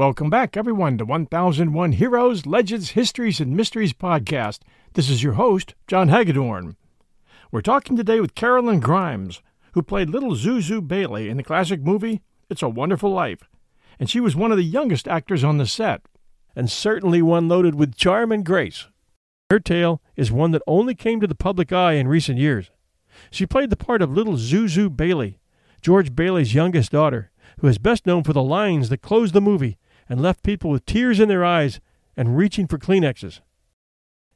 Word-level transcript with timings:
Welcome 0.00 0.30
back, 0.30 0.56
everyone, 0.56 0.96
to 0.96 1.04
1001 1.04 1.92
Heroes, 1.92 2.46
Legends, 2.46 2.92
Histories, 2.92 3.38
and 3.38 3.54
Mysteries 3.54 3.92
podcast. 3.92 4.60
This 4.94 5.10
is 5.10 5.22
your 5.22 5.34
host, 5.34 5.74
John 5.86 6.08
Hagedorn. 6.08 6.76
We're 7.52 7.60
talking 7.60 7.98
today 7.98 8.18
with 8.18 8.34
Karolyn 8.34 8.80
Grimes, 8.80 9.42
who 9.74 9.82
played 9.82 10.08
little 10.08 10.34
Zuzu 10.34 10.88
Bailey 10.88 11.28
in 11.28 11.36
the 11.36 11.42
classic 11.42 11.82
movie 11.82 12.22
It's 12.48 12.62
a 12.62 12.68
Wonderful 12.70 13.12
Life, 13.12 13.42
and 13.98 14.08
she 14.08 14.20
was 14.20 14.34
one 14.34 14.50
of 14.50 14.56
the 14.56 14.64
youngest 14.64 15.06
actors 15.06 15.44
on 15.44 15.58
the 15.58 15.66
set, 15.66 16.00
and 16.56 16.70
certainly 16.70 17.20
one 17.20 17.46
loaded 17.46 17.74
with 17.74 17.94
charm 17.94 18.32
and 18.32 18.42
grace. 18.42 18.86
Her 19.50 19.60
tale 19.60 20.00
is 20.16 20.32
one 20.32 20.52
that 20.52 20.62
only 20.66 20.94
came 20.94 21.20
to 21.20 21.26
the 21.26 21.34
public 21.34 21.74
eye 21.74 21.92
in 21.92 22.08
recent 22.08 22.38
years. 22.38 22.70
She 23.30 23.44
played 23.44 23.68
the 23.68 23.76
part 23.76 24.00
of 24.00 24.10
little 24.10 24.38
Zuzu 24.38 24.96
Bailey, 24.96 25.40
George 25.82 26.16
Bailey's 26.16 26.54
youngest 26.54 26.90
daughter, 26.90 27.30
who 27.58 27.66
is 27.66 27.76
best 27.76 28.06
known 28.06 28.22
for 28.22 28.32
the 28.32 28.42
lines 28.42 28.88
that 28.88 29.02
close 29.02 29.32
the 29.32 29.42
movie 29.42 29.76
and 30.10 30.20
left 30.20 30.42
people 30.42 30.70
with 30.70 30.84
tears 30.84 31.20
in 31.20 31.28
their 31.28 31.44
eyes 31.44 31.80
and 32.16 32.36
reaching 32.36 32.66
for 32.66 32.76
Kleenexes. 32.76 33.40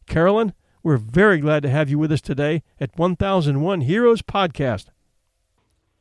Karolyn, 0.07 0.53
we're 0.85 0.97
very 0.97 1.39
glad 1.39 1.65
to 1.65 1.69
have 1.69 1.91
you 1.91 1.99
with 1.99 2.13
us 2.13 2.21
today 2.21 2.63
at 2.79 2.97
1001 2.97 3.81
Heroes 3.83 4.23
Podcast. 4.23 4.87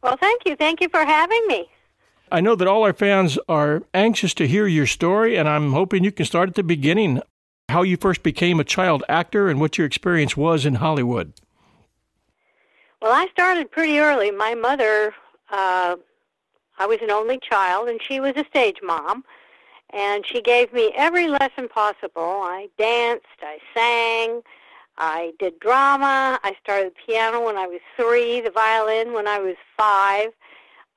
Well, 0.04 0.16
thank 0.16 0.44
you. 0.46 0.56
Thank 0.56 0.80
you 0.80 0.90
for 0.90 1.04
having 1.04 1.46
me. 1.48 1.70
I 2.32 2.40
know 2.40 2.56
that 2.56 2.68
all 2.68 2.84
our 2.84 2.94
fans 2.94 3.40
are 3.50 3.82
anxious 3.94 4.34
to 4.36 4.48
hear 4.48 4.68
your 4.68 4.86
story, 4.86 5.38
and 5.38 5.50
I'm 5.50 5.74
hoping 5.74 6.04
you 6.04 6.12
can 6.12 6.26
start 6.26 6.50
at 6.50 6.56
the 6.56 6.64
beginning 6.64 7.22
how 7.70 7.82
you 7.82 7.98
first 7.98 8.22
became 8.22 8.60
a 8.60 8.64
child 8.64 9.04
actor 9.10 9.50
and 9.50 9.60
what 9.60 9.78
your 9.78 9.88
experience 9.88 10.38
was 10.38 10.66
in 10.66 10.76
Hollywood. 10.76 11.34
Well, 13.02 13.12
I 13.12 13.28
started 13.32 13.72
pretty 13.72 14.00
early. 14.00 14.30
My 14.30 14.54
mother, 14.54 15.14
uh, 15.50 15.96
I 16.78 16.86
was 16.86 17.00
an 17.02 17.10
only 17.10 17.40
child, 17.40 17.88
and 17.90 18.00
she 18.02 18.20
was 18.20 18.34
a 18.36 18.46
stage 18.46 18.78
mom 18.84 19.24
and 19.94 20.26
she 20.26 20.42
gave 20.42 20.74
me 20.74 20.92
every 20.96 21.28
lesson 21.28 21.70
possible. 21.70 22.42
I 22.44 22.70
danced, 22.78 23.26
I 23.42 23.58
sang, 23.74 24.42
I 24.98 25.34
did 25.40 25.60
drama. 25.60 26.40
I 26.44 26.56
started 26.64 26.94
piano 27.06 27.46
when 27.46 27.58
I 27.58 27.68
was 27.68 27.82
three, 27.96 28.42
the 28.42 28.52
violin 28.52 29.14
when 29.14 29.28
I 29.28 29.40
was 29.40 29.56
five. 29.78 30.30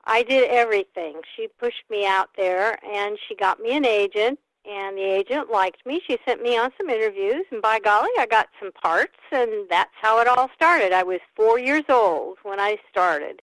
I 0.05 0.23
did 0.23 0.49
everything. 0.49 1.21
She 1.35 1.47
pushed 1.59 1.83
me 1.89 2.05
out 2.05 2.29
there, 2.37 2.79
and 2.85 3.17
she 3.27 3.35
got 3.35 3.59
me 3.59 3.75
an 3.75 3.85
agent, 3.85 4.39
and 4.65 4.97
the 4.97 5.03
agent 5.03 5.51
liked 5.51 5.85
me. 5.85 6.01
She 6.07 6.17
sent 6.25 6.41
me 6.41 6.57
on 6.57 6.71
some 6.77 6.89
interviews, 6.89 7.45
and 7.51 7.61
by 7.61 7.79
golly, 7.79 8.09
I 8.17 8.25
got 8.25 8.47
some 8.59 8.71
parts, 8.71 9.17
and 9.31 9.67
that's 9.69 9.91
how 10.01 10.19
it 10.21 10.27
all 10.27 10.49
started. 10.55 10.93
I 10.93 11.03
was 11.03 11.19
four 11.35 11.59
years 11.59 11.83
old 11.89 12.37
when 12.43 12.59
I 12.59 12.77
started. 12.89 13.41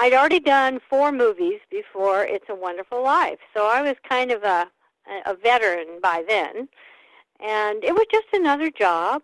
I'd 0.00 0.14
already 0.14 0.38
done 0.38 0.78
four 0.88 1.10
movies 1.10 1.58
before 1.72 2.24
It's 2.24 2.48
a 2.48 2.54
Wonderful 2.54 3.02
Life, 3.02 3.40
so 3.52 3.66
I 3.66 3.82
was 3.82 3.96
kind 4.08 4.30
of 4.30 4.44
a 4.44 4.70
a 5.26 5.34
veteran 5.34 6.00
by 6.02 6.22
then, 6.28 6.68
and 7.40 7.82
it 7.82 7.94
was 7.94 8.06
just 8.12 8.26
another 8.32 8.70
job. 8.70 9.22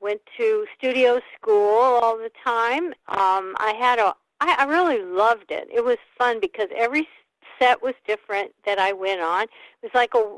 Went 0.00 0.20
to 0.36 0.66
studio 0.76 1.20
school 1.34 1.78
all 2.02 2.18
the 2.18 2.30
time. 2.44 2.88
Um, 3.08 3.54
I 3.58 3.74
had 3.78 3.98
a 3.98 4.14
I, 4.40 4.56
I 4.58 4.64
really 4.64 5.02
loved 5.02 5.50
it. 5.50 5.68
It 5.72 5.84
was 5.84 5.96
fun 6.18 6.38
because 6.38 6.68
every 6.76 7.08
set 7.58 7.82
was 7.82 7.94
different 8.06 8.52
that 8.66 8.78
I 8.78 8.92
went 8.92 9.22
on. 9.22 9.44
It 9.44 9.50
was 9.82 9.94
like 9.94 10.12
a 10.14 10.36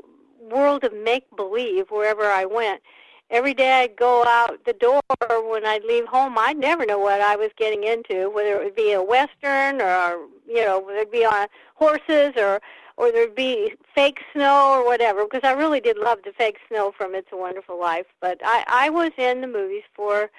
world 0.49 0.85
of 0.85 0.93
make 0.93 1.25
believe 1.35 1.87
wherever 1.89 2.23
I 2.23 2.45
went 2.45 2.81
every 3.31 3.53
day 3.53 3.71
I'd 3.71 3.95
go 3.95 4.23
out 4.25 4.63
the 4.65 4.73
door 4.73 5.01
when 5.49 5.65
I'd 5.65 5.83
leave 5.85 6.05
home, 6.05 6.37
I'd 6.37 6.57
never 6.57 6.85
know 6.85 6.99
what 6.99 7.21
I 7.21 7.35
was 7.35 7.49
getting 7.57 7.85
into, 7.85 8.29
whether 8.29 8.55
it 8.55 8.63
would 8.63 8.75
be 8.75 8.91
a 8.91 9.01
western 9.01 9.81
or 9.81 10.27
you 10.47 10.63
know, 10.65 10.79
whether 10.79 10.99
it 10.99 11.11
be 11.11 11.25
on 11.25 11.47
horses 11.75 12.33
or 12.37 12.61
or 12.97 13.11
there'd 13.11 13.33
be 13.33 13.73
fake 13.95 14.19
snow 14.33 14.73
or 14.73 14.85
whatever. 14.85 15.23
Because 15.23 15.47
I 15.47 15.53
really 15.53 15.79
did 15.79 15.97
love 15.97 16.19
the 16.23 16.33
fake 16.33 16.57
snow 16.67 16.91
from 16.95 17.15
It's 17.15 17.29
a 17.31 17.37
Wonderful 17.37 17.79
Life. 17.79 18.07
But 18.19 18.39
I 18.43 18.63
I 18.67 18.89
was 18.89 19.11
in 19.17 19.41
the 19.41 19.47
movies 19.47 19.83
for 19.95 20.29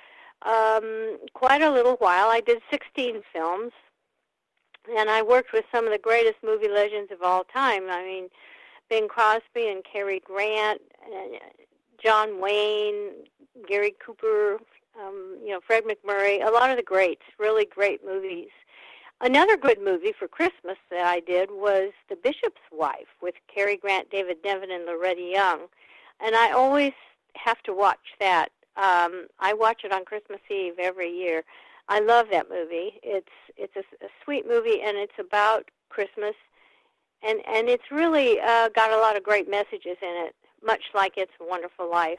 um 0.43 1.19
quite 1.33 1.63
a 1.63 1.71
little 1.71 1.97
while. 1.97 2.29
I 2.29 2.41
did 2.41 2.61
16 2.71 3.23
films, 3.33 3.73
and 4.97 5.09
I 5.11 5.23
worked 5.23 5.53
with 5.53 5.65
some 5.73 5.87
of 5.87 5.93
the 5.93 5.99
greatest 5.99 6.37
movie 6.45 6.69
legends 6.69 7.11
of 7.11 7.23
all 7.23 7.45
time. 7.45 7.89
I 7.89 8.05
mean. 8.05 8.29
Bing 8.91 9.09
Crosby 9.09 9.69
and 9.69 9.83
Cary 9.91 10.21
Grant, 10.21 10.83
and 11.07 11.41
John 12.03 12.41
Wayne, 12.41 13.11
Gary 13.69 13.95
Cooper, 14.05 14.59
um, 15.01 15.39
you 15.43 15.51
know, 15.51 15.61
Fred 15.65 15.85
MacMurray, 15.85 16.47
a 16.47 16.51
lot 16.51 16.71
of 16.71 16.77
the 16.77 16.83
greats, 16.83 17.23
really 17.39 17.65
great 17.65 18.05
movies. 18.05 18.49
Another 19.21 19.57
good 19.57 19.81
movie 19.81 20.13
for 20.19 20.27
Christmas 20.27 20.77
that 20.91 21.07
I 21.07 21.21
did 21.21 21.51
was 21.51 21.93
The 22.09 22.17
Bishop's 22.17 22.61
Wife 22.73 23.07
with 23.21 23.37
Cary 23.53 23.77
Grant, 23.77 24.11
David 24.11 24.39
Niven, 24.45 24.71
and 24.73 24.85
Loretta 24.85 25.23
Young. 25.23 25.61
And 26.21 26.35
I 26.35 26.51
always 26.51 26.93
have 27.35 27.63
to 27.63 27.73
watch 27.73 28.17
that. 28.19 28.49
Um, 28.77 29.29
I 29.39 29.55
watch 29.55 29.83
it 29.85 29.93
on 29.93 30.05
Christmas 30.05 30.41
Eve 30.51 30.75
every 30.79 31.11
year. 31.11 31.45
I 31.89 32.01
love 32.01 32.27
that 32.31 32.49
movie. 32.49 33.01
It's 33.03 33.29
it's 33.57 33.77
a, 33.77 34.05
a 34.05 34.09
sweet 34.25 34.47
movie, 34.47 34.81
and 34.83 34.97
it's 34.97 35.19
about 35.19 35.71
Christmas, 35.89 36.35
and 37.23 37.41
and 37.47 37.69
it's 37.69 37.91
really 37.91 38.41
uh, 38.41 38.71
got 38.71 38.93
a 38.93 38.97
lot 38.97 39.17
of 39.17 39.23
great 39.23 39.49
messages 39.49 39.99
in 40.01 40.27
it 40.27 40.35
much 40.65 40.83
like 40.95 41.15
It's 41.17 41.33
a 41.41 41.45
Wonderful 41.45 41.91
Life. 41.91 42.19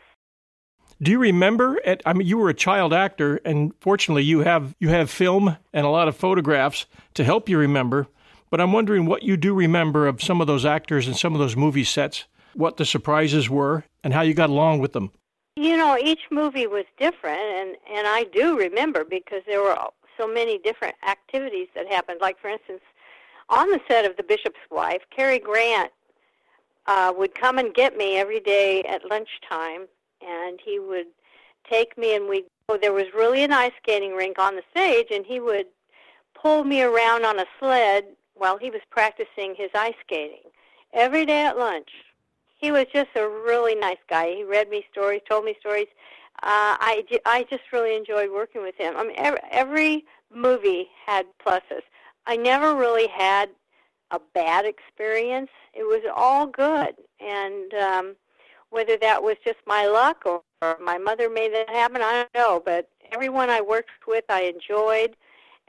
Do 1.01 1.11
you 1.11 1.19
remember? 1.19 1.79
At, 1.85 2.01
I 2.05 2.13
mean, 2.13 2.27
you 2.27 2.37
were 2.37 2.49
a 2.49 2.53
child 2.53 2.93
actor, 2.93 3.39
and 3.43 3.73
fortunately, 3.79 4.23
you 4.23 4.39
have 4.39 4.75
you 4.79 4.89
have 4.89 5.09
film 5.09 5.57
and 5.73 5.85
a 5.85 5.89
lot 5.89 6.07
of 6.07 6.15
photographs 6.15 6.85
to 7.15 7.23
help 7.23 7.49
you 7.49 7.57
remember. 7.57 8.07
But 8.49 8.61
I'm 8.61 8.71
wondering 8.71 9.05
what 9.05 9.23
you 9.23 9.35
do 9.35 9.53
remember 9.53 10.07
of 10.07 10.21
some 10.21 10.39
of 10.39 10.47
those 10.47 10.65
actors 10.65 11.07
and 11.07 11.17
some 11.17 11.33
of 11.33 11.39
those 11.39 11.55
movie 11.55 11.83
sets, 11.83 12.25
what 12.53 12.77
the 12.77 12.85
surprises 12.85 13.49
were, 13.49 13.83
and 14.03 14.13
how 14.13 14.21
you 14.21 14.33
got 14.33 14.49
along 14.49 14.79
with 14.79 14.93
them. 14.93 15.11
You 15.55 15.75
know, 15.75 15.97
each 15.97 16.21
movie 16.29 16.67
was 16.67 16.85
different, 16.99 17.41
and 17.41 17.75
and 17.91 18.07
I 18.07 18.25
do 18.31 18.57
remember 18.57 19.03
because 19.03 19.41
there 19.47 19.61
were 19.61 19.77
so 20.17 20.27
many 20.27 20.59
different 20.59 20.95
activities 21.07 21.67
that 21.75 21.87
happened. 21.87 22.19
Like 22.21 22.39
for 22.39 22.49
instance, 22.49 22.81
on 23.49 23.69
the 23.71 23.79
set 23.87 24.05
of 24.05 24.15
The 24.17 24.23
Bishop's 24.23 24.59
Wife, 24.71 25.01
Cary 25.15 25.39
Grant 25.39 25.91
uh, 26.85 27.13
would 27.15 27.35
come 27.35 27.57
and 27.57 27.74
get 27.74 27.97
me 27.97 28.18
every 28.18 28.39
day 28.39 28.83
at 28.83 29.09
lunchtime, 29.09 29.88
and 30.21 30.59
he 30.63 30.80
would 30.80 31.07
take 31.69 31.97
me 31.97 32.15
and 32.15 32.27
we. 32.27 32.45
Oh, 32.69 32.77
there 32.81 32.94
was 32.94 33.07
really 33.13 33.44
an 33.44 33.51
ice 33.51 33.74
skating 33.81 34.13
rink 34.13 34.39
on 34.39 34.56
the 34.56 34.63
stage, 34.71 35.07
and 35.12 35.25
he 35.25 35.39
would 35.41 35.65
pull 36.33 36.63
me 36.63 36.81
around 36.81 37.25
on 37.25 37.39
a 37.39 37.45
sled 37.59 38.06
while 38.35 38.57
he 38.57 38.69
was 38.69 38.81
practicing 38.89 39.53
his 39.56 39.69
ice 39.75 39.95
skating 40.01 40.50
every 40.94 41.25
day 41.25 41.41
at 41.45 41.57
lunch. 41.57 41.89
He 42.57 42.71
was 42.71 42.85
just 42.94 43.09
a 43.15 43.27
really 43.27 43.75
nice 43.75 43.97
guy. 44.09 44.33
He 44.35 44.44
read 44.44 44.69
me 44.69 44.85
stories, 44.91 45.21
told 45.27 45.44
me 45.44 45.56
stories. 45.59 45.88
Uh, 46.41 46.80
I, 46.80 47.03
I 47.25 47.45
just 47.50 47.63
really 47.71 47.95
enjoyed 47.95 48.31
working 48.31 48.62
with 48.62 48.75
him. 48.75 48.95
I 48.95 49.03
mean, 49.03 49.15
every, 49.18 49.39
every 49.51 50.06
movie 50.33 50.88
had 51.06 51.25
pluses. 51.45 51.83
I 52.25 52.38
never 52.38 52.75
really 52.75 53.07
had 53.07 53.50
a 54.11 54.19
bad 54.33 54.65
experience. 54.65 55.50
It 55.73 55.83
was 55.83 56.01
all 56.15 56.47
good, 56.47 56.95
and 57.19 57.73
um, 57.73 58.15
whether 58.69 58.97
that 58.97 59.21
was 59.21 59.35
just 59.44 59.59
my 59.65 59.85
luck 59.85 60.23
or, 60.25 60.41
or 60.61 60.77
my 60.81 60.97
mother 60.97 61.29
made 61.29 61.53
that 61.53 61.69
happen, 61.69 62.01
I 62.01 62.13
don't 62.23 62.33
know. 62.35 62.61
But 62.63 62.89
everyone 63.11 63.50
I 63.50 63.61
worked 63.61 64.07
with, 64.07 64.25
I 64.29 64.44
enjoyed, 64.44 65.15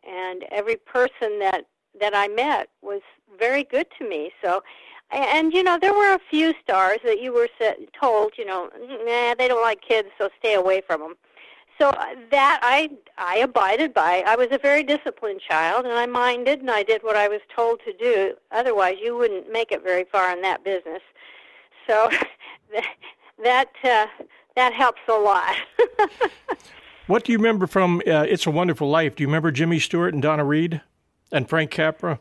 and 0.06 0.44
every 0.50 0.76
person 0.76 1.38
that 1.40 1.66
that 2.00 2.14
I 2.14 2.28
met 2.28 2.68
was 2.82 3.02
very 3.38 3.64
good 3.64 3.86
to 3.98 4.08
me. 4.08 4.32
So, 4.42 4.62
and 5.10 5.52
you 5.52 5.62
know, 5.62 5.78
there 5.80 5.94
were 5.94 6.14
a 6.14 6.20
few 6.30 6.54
stars 6.62 6.98
that 7.04 7.20
you 7.20 7.32
were 7.32 7.48
told, 7.98 8.32
you 8.36 8.44
know, 8.44 8.68
nah, 8.80 9.34
they 9.34 9.48
don't 9.48 9.62
like 9.62 9.80
kids, 9.80 10.08
so 10.18 10.28
stay 10.38 10.54
away 10.54 10.82
from 10.86 11.00
them. 11.00 11.14
So 11.78 11.88
uh, 11.88 12.14
that 12.30 12.60
I 12.62 12.90
I 13.18 13.38
abided 13.38 13.92
by. 13.92 14.22
I 14.26 14.36
was 14.36 14.48
a 14.50 14.58
very 14.58 14.82
disciplined 14.82 15.40
child, 15.40 15.84
and 15.84 15.94
I 15.94 16.06
minded, 16.06 16.60
and 16.60 16.70
I 16.70 16.82
did 16.82 17.02
what 17.02 17.16
I 17.16 17.28
was 17.28 17.40
told 17.54 17.80
to 17.84 17.92
do. 17.92 18.34
Otherwise, 18.52 18.96
you 19.02 19.16
wouldn't 19.16 19.50
make 19.50 19.72
it 19.72 19.82
very 19.82 20.04
far 20.04 20.32
in 20.32 20.40
that 20.42 20.64
business. 20.64 21.02
So 21.86 22.10
that 23.42 23.70
uh, 23.82 24.06
that 24.56 24.72
helps 24.72 25.00
a 25.08 25.12
lot. 25.12 25.56
what 27.06 27.24
do 27.24 27.32
you 27.32 27.38
remember 27.38 27.66
from 27.66 28.00
uh, 28.06 28.24
It's 28.28 28.46
a 28.46 28.50
Wonderful 28.50 28.88
Life? 28.88 29.16
Do 29.16 29.22
you 29.22 29.28
remember 29.28 29.50
Jimmy 29.50 29.80
Stewart 29.80 30.14
and 30.14 30.22
Donna 30.22 30.44
Reed 30.44 30.80
and 31.32 31.48
Frank 31.48 31.70
Capra? 31.70 32.20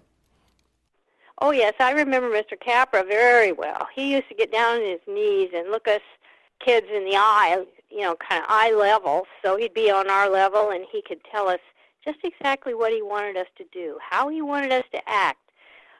Oh 1.41 1.51
yes, 1.51 1.73
I 1.79 1.91
remember 1.91 2.29
Mr. 2.29 2.59
Capra 2.59 3.03
very 3.03 3.51
well. 3.51 3.87
He 3.93 4.13
used 4.13 4.29
to 4.29 4.35
get 4.35 4.51
down 4.51 4.77
on 4.77 4.81
his 4.81 5.01
knees 5.07 5.49
and 5.53 5.69
look 5.69 5.87
us 5.87 6.01
kids 6.59 6.87
in 6.93 7.03
the 7.05 7.15
eye, 7.15 7.65
you 7.93 8.01
know, 8.01 8.15
kind 8.15 8.41
of 8.43 8.49
eye 8.49 8.73
level. 8.73 9.25
So 9.43 9.55
he'd 9.57 9.73
be 9.73 9.91
on 9.91 10.09
our 10.09 10.29
level, 10.29 10.71
and 10.71 10.85
he 10.91 11.01
could 11.01 11.19
tell 11.31 11.47
us 11.47 11.59
just 12.03 12.19
exactly 12.23 12.73
what 12.73 12.91
he 12.91 13.01
wanted 13.01 13.37
us 13.37 13.47
to 13.57 13.65
do, 13.71 13.97
how 14.01 14.29
he 14.29 14.41
wanted 14.41 14.71
us 14.71 14.85
to 14.93 15.01
act. 15.07 15.39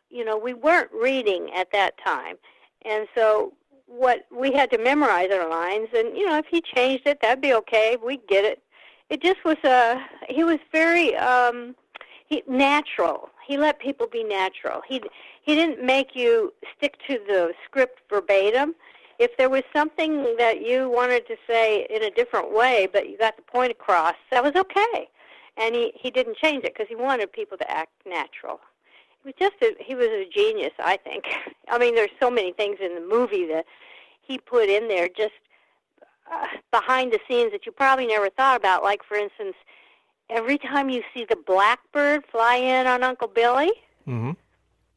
You 0.10 0.25
know, 0.25 0.38
we 0.38 0.54
weren't 0.54 0.92
reading 0.92 1.50
at 1.56 1.72
that 1.72 1.94
time, 2.04 2.36
and 2.86 3.07
so 3.16 3.54
what 3.88 4.25
we 4.36 4.51
had 4.51 4.72
to 4.72 4.78
memorize 4.78 5.30
our 5.31 5.48
lines 5.50 5.88
and 5.95 6.18
you 6.18 6.25
know 6.25 6.38
if 6.38 6.45
he 6.50 6.62
changed 6.62 7.06
it 7.06 7.19
that'd 7.22 7.42
be 7.42 7.54
okay 7.54 7.98
We'd 8.04 8.25
get 8.28 8.44
it 8.44 8.62
it 9.10 9.22
just 9.22 9.44
was 9.45 9.57
a 9.63 9.69
uh, 9.69 10.00
he 10.28 10.44
was 10.44 10.57
very 10.72 11.16
um 11.16 11.75
he 12.25 12.44
natural 12.48 13.30
he 13.45 13.57
let 13.57 13.80
people 13.80 14.07
be 14.07 14.24
natural 14.24 14.81
he 14.88 15.01
he 15.44 15.54
didn't 15.54 15.86
make 15.86 16.16
you 16.16 16.54
stick 16.75 16.95
to 17.07 17.19
the 17.28 17.54
script 17.66 18.00
verbatim 18.10 18.74
if 19.24 19.36
there 19.38 19.50
was 19.50 19.64
something 19.75 20.36
that 20.38 20.66
you 20.66 20.90
wanted 20.90 21.25
to 21.28 21.36
say 21.48 21.88
in 21.90 22.04
a 22.04 22.12
different 22.12 22.54
way 22.54 22.88
but 22.92 23.10
you 23.10 23.18
got 23.18 23.36
the 23.36 23.44
point 23.44 23.72
across 23.72 24.16
that 24.31 24.44
was 24.44 24.56
okay 24.56 25.10
and 25.58 25.75
he 25.75 25.92
he 25.96 26.10
didn't 26.12 26.38
change 26.38 26.64
it 26.64 26.74
because 26.74 26.88
he 26.88 26.96
wanted 26.96 27.31
people 27.31 27.58
to 27.58 27.70
act 27.72 27.92
natural 28.06 28.60
he 29.24 29.30
was 29.30 29.36
just 29.40 29.62
a, 29.62 29.81
he 29.84 29.96
was 29.96 30.08
a 30.08 30.28
genius, 30.34 30.74
I 30.80 30.98
think. 30.98 31.25
I 31.70 31.78
mean, 31.78 31.96
there's 31.96 32.12
so 32.20 32.30
many 32.30 32.52
things 32.52 32.78
in 32.81 32.96
the 32.96 33.02
movie 33.02 33.46
that 33.48 33.66
he 34.22 34.38
put 34.38 34.70
in 34.70 34.88
there 34.88 35.08
just 35.08 35.34
uh, 36.31 36.48
behind 36.72 37.12
the 37.12 37.19
scenes 37.28 37.52
that 37.52 37.66
you 37.66 37.72
probably 37.72 38.08
never 38.08 38.30
thought 38.30 38.58
about. 38.58 38.84
Like, 38.84 39.04
for 39.04 39.16
instance, 39.16 39.56
every 40.30 40.58
time 40.58 40.90
you 40.90 41.04
see 41.14 41.26
the 41.26 41.36
blackbird 41.36 42.26
fly 42.31 42.56
in 42.56 42.88
on 42.88 43.04
Uncle 43.04 43.28
Billy, 43.28 43.72
mm-hmm. 44.08 44.31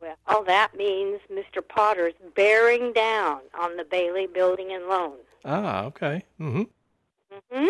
Well, 0.06 0.17
all 0.26 0.44
that 0.44 0.76
means 0.76 1.20
Mr. 1.32 1.67
Potter's 1.67 2.14
bearing 2.35 2.93
down 2.93 3.41
on 3.58 3.76
the 3.76 3.85
Bailey 3.85 4.26
Building 4.26 4.73
and 4.73 4.87
Loan. 4.87 5.17
Ah, 5.44 5.85
okay. 5.85 6.25
Mm-hmm. 6.41 6.62
Mm-hmm. 7.32 7.69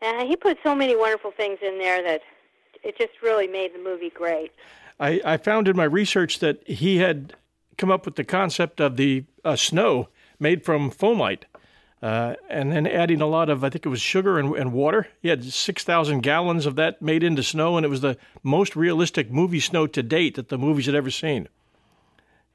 And 0.00 0.28
he 0.28 0.36
put 0.36 0.58
so 0.62 0.74
many 0.74 0.96
wonderful 0.96 1.32
things 1.32 1.58
in 1.62 1.78
there 1.78 2.02
that 2.02 2.22
it 2.84 2.96
just 2.98 3.22
really 3.22 3.46
made 3.46 3.74
the 3.74 3.78
movie 3.78 4.10
great. 4.10 4.52
I, 5.00 5.20
I 5.24 5.36
found 5.36 5.68
in 5.68 5.76
my 5.76 5.84
research 5.84 6.38
that 6.40 6.66
he 6.66 6.98
had 6.98 7.34
come 7.76 7.90
up 7.90 8.04
with 8.04 8.16
the 8.16 8.24
concept 8.24 8.80
of 8.80 8.96
the 8.96 9.24
uh, 9.44 9.56
snow 9.56 10.08
made 10.38 10.64
from 10.64 10.90
foamite. 10.90 11.42
Uh, 12.00 12.34
and 12.48 12.70
then 12.70 12.86
adding 12.86 13.20
a 13.20 13.26
lot 13.26 13.48
of, 13.50 13.64
I 13.64 13.70
think 13.70 13.84
it 13.84 13.88
was 13.88 14.00
sugar 14.00 14.38
and, 14.38 14.54
and 14.54 14.72
water. 14.72 15.08
He 15.20 15.28
had 15.28 15.44
6,000 15.44 16.20
gallons 16.20 16.64
of 16.64 16.76
that 16.76 17.02
made 17.02 17.24
into 17.24 17.42
snow, 17.42 17.76
and 17.76 17.84
it 17.84 17.88
was 17.88 18.02
the 18.02 18.16
most 18.42 18.76
realistic 18.76 19.30
movie 19.30 19.60
snow 19.60 19.86
to 19.88 20.02
date 20.02 20.36
that 20.36 20.48
the 20.48 20.58
movies 20.58 20.86
had 20.86 20.94
ever 20.94 21.10
seen. 21.10 21.48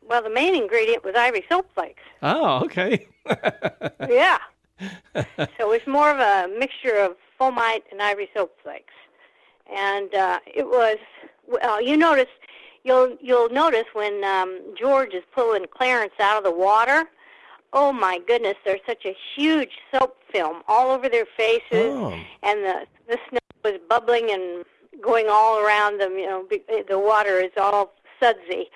Well, 0.08 0.24
the 0.24 0.30
main 0.30 0.56
ingredient 0.56 1.04
was 1.04 1.16
ivory 1.16 1.44
soap 1.50 1.70
flakes. 1.74 2.04
Oh, 2.22 2.64
okay. 2.66 3.08
yeah. 4.10 4.38
so 5.58 5.72
it's 5.72 5.88
more 5.88 6.10
of 6.10 6.20
a 6.20 6.50
mixture 6.58 6.98
of 6.98 7.18
foamite 7.40 7.84
and 7.92 8.02
ivory 8.02 8.30
soap 8.34 8.56
flakes. 8.64 8.94
And 9.74 10.14
uh, 10.14 10.40
it 10.46 10.68
was, 10.68 10.98
well, 11.48 11.82
you 11.82 11.98
notice, 11.98 12.30
you'll, 12.84 13.18
you'll 13.20 13.50
notice 13.50 13.86
when 13.92 14.24
um, 14.24 14.62
George 14.80 15.14
is 15.14 15.24
pulling 15.36 15.66
Clarence 15.70 16.14
out 16.22 16.38
of 16.38 16.46
the 16.46 16.58
water– 16.58 17.10
oh 17.74 17.92
my 17.92 18.20
goodness, 18.26 18.56
there's 18.64 18.82
such 18.86 19.06
a 19.06 19.16
huge 19.36 19.72
soap 19.92 20.18
film 20.32 20.62
all 20.68 20.92
over 20.92 21.10
their 21.10 21.26
faces, 21.38 21.64
oh. 21.72 22.14
and 22.44 22.64
the 22.64 22.86
the 23.08 23.18
snow 23.30 23.40
was 23.64 23.80
bubbling 23.90 24.32
and 24.32 24.64
going 25.02 25.28
all 25.30 25.60
around 25.60 26.00
them. 26.00 26.18
You 26.18 26.28
know, 26.28 26.48
the 26.88 27.00
water 27.00 27.40
is 27.40 27.52
all 27.58 27.94
sudsy. 28.22 28.70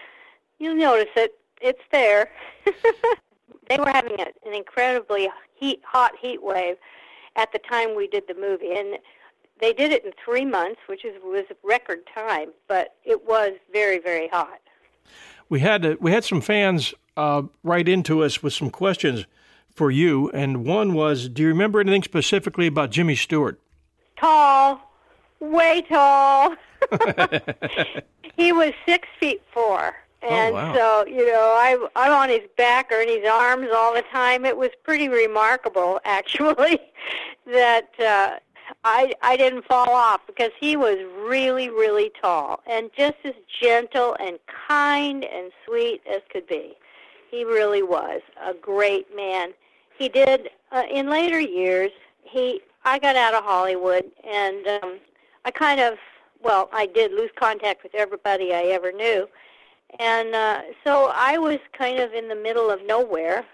You'll 0.59 0.75
notice 0.75 1.11
it; 1.15 1.35
it's 1.61 1.83
there. 1.91 2.31
they 3.69 3.77
were 3.77 3.89
having 3.89 4.19
a, 4.19 4.27
an 4.47 4.53
incredibly 4.53 5.29
heat, 5.55 5.81
hot 5.85 6.13
heat 6.19 6.41
wave 6.43 6.77
at 7.35 7.51
the 7.51 7.59
time 7.59 7.95
we 7.95 8.07
did 8.07 8.23
the 8.27 8.33
movie, 8.33 8.73
and 8.73 8.97
they 9.59 9.73
did 9.73 9.91
it 9.91 10.05
in 10.05 10.11
three 10.23 10.45
months, 10.45 10.81
which 10.87 11.05
is 11.05 11.13
was 11.23 11.45
record 11.63 11.99
time. 12.13 12.49
But 12.67 12.95
it 13.03 13.25
was 13.25 13.53
very, 13.71 13.99
very 13.99 14.27
hot. 14.27 14.59
We 15.49 15.59
had 15.61 15.97
we 16.01 16.11
had 16.11 16.23
some 16.23 16.41
fans 16.41 16.93
uh, 17.15 17.43
write 17.63 17.87
into 17.87 18.23
us 18.23 18.43
with 18.43 18.53
some 18.53 18.69
questions 18.69 19.25
for 19.73 19.91
you, 19.91 20.29
and 20.31 20.65
one 20.65 20.93
was, 20.93 21.29
do 21.29 21.43
you 21.43 21.47
remember 21.47 21.79
anything 21.79 22.03
specifically 22.03 22.67
about 22.67 22.89
Jimmy 22.89 23.15
Stewart? 23.15 23.59
Tall, 24.17 24.81
way 25.39 25.83
tall. 25.87 26.55
he 28.35 28.51
was 28.51 28.73
six 28.85 29.07
feet 29.19 29.41
four. 29.53 29.95
Oh, 30.23 30.29
and 30.29 30.51
oh, 30.51 30.57
wow. 30.57 30.73
so, 30.73 31.05
you 31.05 31.27
know, 31.27 31.55
I, 31.57 31.87
I'm 31.95 32.11
on 32.11 32.29
his 32.29 32.41
back 32.57 32.91
or 32.91 33.01
in 33.01 33.07
his 33.07 33.29
arms 33.29 33.67
all 33.73 33.93
the 33.93 34.03
time. 34.11 34.45
It 34.45 34.57
was 34.57 34.71
pretty 34.83 35.09
remarkable, 35.09 35.99
actually, 36.05 36.79
that 37.45 37.91
uh, 37.99 38.39
I 38.83 39.13
I 39.21 39.37
didn't 39.37 39.65
fall 39.65 39.89
off 39.89 40.21
because 40.27 40.51
he 40.59 40.75
was 40.75 40.97
really, 41.17 41.69
really 41.69 42.11
tall 42.21 42.61
and 42.67 42.89
just 42.97 43.15
as 43.23 43.33
gentle 43.61 44.15
and 44.19 44.39
kind 44.67 45.23
and 45.23 45.51
sweet 45.65 46.01
as 46.09 46.21
could 46.31 46.47
be. 46.47 46.73
He 47.31 47.43
really 47.43 47.83
was 47.83 48.21
a 48.41 48.53
great 48.53 49.15
man. 49.15 49.53
He 49.97 50.09
did 50.09 50.49
uh, 50.71 50.83
in 50.91 51.09
later 51.09 51.39
years. 51.39 51.91
He 52.23 52.61
I 52.85 52.99
got 52.99 53.15
out 53.15 53.33
of 53.33 53.43
Hollywood 53.43 54.05
and 54.29 54.67
um, 54.67 54.99
I 55.45 55.51
kind 55.51 55.79
of 55.79 55.97
well 56.41 56.69
I 56.71 56.85
did 56.85 57.11
lose 57.11 57.31
contact 57.35 57.83
with 57.83 57.95
everybody 57.95 58.53
I 58.53 58.63
ever 58.63 58.91
knew, 58.91 59.27
and 59.99 60.35
uh, 60.35 60.61
so 60.83 61.11
I 61.13 61.37
was 61.37 61.59
kind 61.77 61.99
of 61.99 62.13
in 62.13 62.27
the 62.27 62.35
middle 62.35 62.69
of 62.69 62.85
nowhere. 62.85 63.45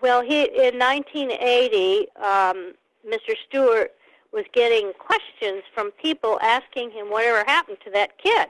Well, 0.00 0.20
he 0.20 0.42
in 0.42 0.78
1980, 0.78 2.08
um, 2.16 2.74
Mr. 3.08 3.34
Stewart 3.48 3.92
was 4.34 4.44
getting 4.52 4.92
questions 4.98 5.62
from 5.72 5.92
people 5.92 6.38
asking 6.42 6.90
him 6.90 7.06
whatever 7.06 7.44
happened 7.46 7.78
to 7.84 7.90
that 7.92 8.18
kid, 8.18 8.48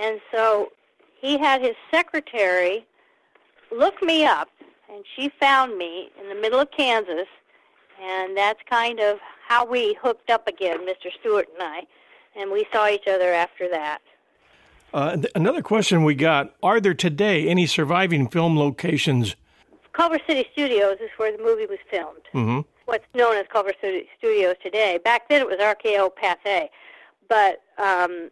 and 0.00 0.20
so 0.32 0.72
he 1.20 1.36
had 1.36 1.60
his 1.60 1.74
secretary 1.90 2.86
look 3.70 4.02
me 4.02 4.24
up, 4.24 4.48
and 4.92 5.04
she 5.16 5.30
found 5.40 5.76
me 5.76 6.10
in 6.20 6.28
the 6.28 6.40
middle 6.40 6.60
of 6.60 6.70
Kansas, 6.70 7.28
and 8.00 8.36
that's 8.36 8.60
kind 8.70 9.00
of 9.00 9.18
how 9.46 9.66
we 9.66 9.96
hooked 10.00 10.30
up 10.30 10.46
again, 10.46 10.78
Mr. 10.86 11.10
Stewart 11.20 11.48
and 11.54 11.62
I, 11.62 11.82
and 12.36 12.50
we 12.50 12.66
saw 12.72 12.88
each 12.88 13.06
other 13.08 13.32
after 13.32 13.68
that. 13.68 14.00
Uh, 14.92 15.16
th- 15.16 15.32
another 15.34 15.62
question 15.62 16.04
we 16.04 16.14
got 16.14 16.54
Are 16.62 16.80
there 16.80 16.94
today 16.94 17.48
any 17.48 17.66
surviving 17.66 18.28
film 18.28 18.56
locations? 18.56 19.36
Culver 19.92 20.18
City 20.26 20.46
Studios 20.52 20.98
is 21.00 21.10
where 21.16 21.36
the 21.36 21.42
movie 21.42 21.66
was 21.66 21.78
filmed. 21.90 22.22
Mm-hmm. 22.32 22.60
What's 22.90 23.06
known 23.14 23.36
as 23.36 23.46
Culver 23.52 23.72
Studios 24.18 24.56
today. 24.60 24.98
Back 24.98 25.28
then 25.28 25.42
it 25.42 25.46
was 25.46 25.58
RKO 25.58 26.10
Pathé. 26.20 26.70
But 27.28 27.62
um, 27.78 28.30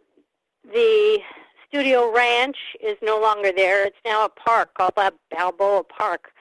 the 0.69 1.19
Studio 1.65 2.13
Ranch 2.13 2.57
is 2.83 2.97
no 3.01 3.21
longer 3.21 3.53
there. 3.55 3.85
It's 3.85 3.95
now 4.03 4.25
a 4.25 4.29
park 4.29 4.73
called 4.73 4.95
Balboa 5.31 5.85
Park. 5.85 6.31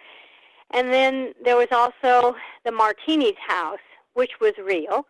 And 0.73 0.93
then 0.93 1.33
there 1.45 1.57
was 1.57 1.69
also 1.71 2.35
the 2.65 2.73
Martini's 2.73 3.39
house, 3.47 3.79
which 4.15 4.33
was 4.41 4.55
real. 4.59 5.07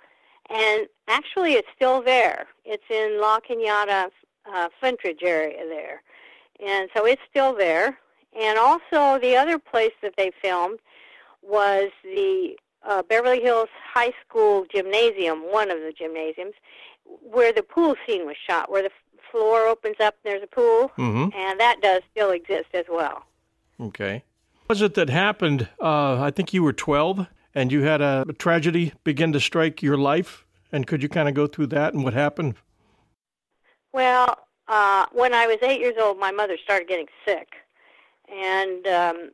And 0.50 0.86
actually, 1.08 1.54
it's 1.54 1.68
still 1.74 2.02
there. 2.02 2.48
It's 2.66 2.84
in 2.90 3.18
La 3.22 3.40
Cañada, 3.40 4.10
uh, 4.52 4.68
Flintridge 4.82 5.22
area 5.22 5.66
there. 5.66 6.02
And 6.62 6.90
so 6.94 7.06
it's 7.06 7.22
still 7.30 7.56
there. 7.56 7.98
And 8.38 8.58
also, 8.58 9.18
the 9.18 9.34
other 9.34 9.58
place 9.58 9.94
that 10.02 10.12
they 10.18 10.30
filmed 10.42 10.80
was 11.42 11.88
the 12.04 12.54
uh, 12.86 13.02
Beverly 13.02 13.40
Hills 13.40 13.68
High 13.92 14.12
School 14.26 14.66
gymnasium, 14.72 15.40
one 15.50 15.70
of 15.70 15.78
the 15.78 15.92
gymnasiums, 15.96 16.54
where 17.04 17.52
the 17.52 17.62
pool 17.62 17.96
scene 18.06 18.26
was 18.26 18.36
shot, 18.48 18.70
where 18.70 18.82
the 18.82 18.90
floor 19.30 19.66
opens 19.66 19.96
up 20.00 20.14
and 20.24 20.32
there's 20.32 20.42
a 20.42 20.46
pool, 20.46 20.90
mm-hmm. 20.96 21.28
and 21.36 21.60
that 21.60 21.80
does 21.82 22.02
still 22.10 22.30
exist 22.30 22.68
as 22.74 22.84
well. 22.88 23.24
Okay. 23.80 24.24
What 24.66 24.76
was 24.76 24.82
it 24.82 24.94
that 24.94 25.10
happened? 25.10 25.68
Uh, 25.80 26.20
I 26.20 26.30
think 26.30 26.52
you 26.52 26.62
were 26.62 26.72
12 26.72 27.26
and 27.54 27.72
you 27.72 27.82
had 27.82 28.00
a, 28.00 28.24
a 28.28 28.32
tragedy 28.32 28.92
begin 29.04 29.32
to 29.32 29.40
strike 29.40 29.82
your 29.82 29.96
life. 29.96 30.44
And 30.70 30.86
could 30.86 31.02
you 31.02 31.08
kind 31.08 31.28
of 31.28 31.34
go 31.34 31.46
through 31.46 31.68
that 31.68 31.94
and 31.94 32.04
what 32.04 32.12
happened? 32.12 32.56
Well, 33.92 34.36
uh, 34.68 35.06
when 35.12 35.32
I 35.32 35.46
was 35.46 35.56
eight 35.62 35.80
years 35.80 35.94
old, 35.98 36.18
my 36.18 36.30
mother 36.30 36.58
started 36.62 36.88
getting 36.88 37.08
sick, 37.26 37.48
and 38.30 38.86
um, 38.86 39.30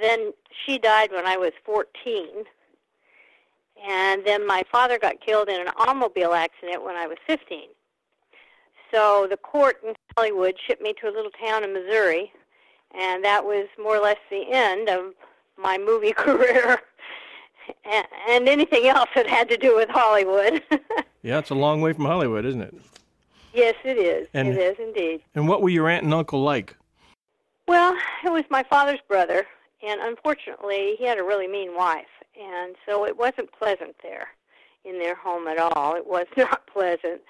then 0.00 0.32
she 0.64 0.78
died 0.78 1.10
when 1.12 1.26
I 1.26 1.36
was 1.36 1.52
14. 1.64 2.44
And 3.86 4.24
then 4.24 4.46
my 4.46 4.62
father 4.70 4.98
got 4.98 5.20
killed 5.20 5.48
in 5.48 5.60
an 5.60 5.68
automobile 5.76 6.32
accident 6.32 6.84
when 6.84 6.96
I 6.96 7.06
was 7.06 7.18
15. 7.26 7.68
So 8.92 9.26
the 9.28 9.36
court 9.36 9.78
in 9.86 9.94
Hollywood 10.16 10.54
shipped 10.66 10.80
me 10.82 10.94
to 11.00 11.08
a 11.08 11.12
little 11.12 11.32
town 11.32 11.64
in 11.64 11.72
Missouri, 11.74 12.32
and 12.98 13.24
that 13.24 13.44
was 13.44 13.66
more 13.82 13.96
or 13.96 14.00
less 14.02 14.18
the 14.30 14.44
end 14.50 14.88
of 14.88 15.12
my 15.58 15.76
movie 15.76 16.12
career 16.16 16.80
and, 17.84 18.06
and 18.28 18.48
anything 18.48 18.86
else 18.86 19.08
that 19.14 19.26
had 19.26 19.48
to 19.48 19.56
do 19.56 19.74
with 19.74 19.88
Hollywood. 19.90 20.62
yeah, 21.22 21.38
it's 21.38 21.50
a 21.50 21.54
long 21.54 21.80
way 21.80 21.92
from 21.92 22.04
Hollywood, 22.04 22.44
isn't 22.44 22.60
it? 22.62 22.74
Yes, 23.52 23.74
it 23.84 23.98
is. 23.98 24.28
And- 24.32 24.48
it 24.48 24.58
is 24.58 24.76
indeed. 24.78 25.22
And 25.34 25.48
what 25.48 25.60
were 25.60 25.68
your 25.68 25.88
aunt 25.88 26.04
and 26.04 26.14
uncle 26.14 26.42
like? 26.42 26.76
Well, 27.66 27.96
it 28.24 28.30
was 28.30 28.44
my 28.50 28.62
father's 28.62 29.00
brother, 29.08 29.46
and 29.84 30.00
unfortunately, 30.00 30.94
he 30.98 31.04
had 31.04 31.18
a 31.18 31.22
really 31.22 31.48
mean 31.48 31.76
wife, 31.76 32.06
and 32.40 32.76
so 32.86 33.06
it 33.06 33.16
wasn't 33.16 33.52
pleasant 33.52 33.94
there 34.02 34.28
in 34.84 34.98
their 34.98 35.14
home 35.14 35.46
at 35.46 35.58
all. 35.58 35.94
It 35.96 36.06
was 36.06 36.26
not 36.36 36.66
pleasant, 36.66 37.20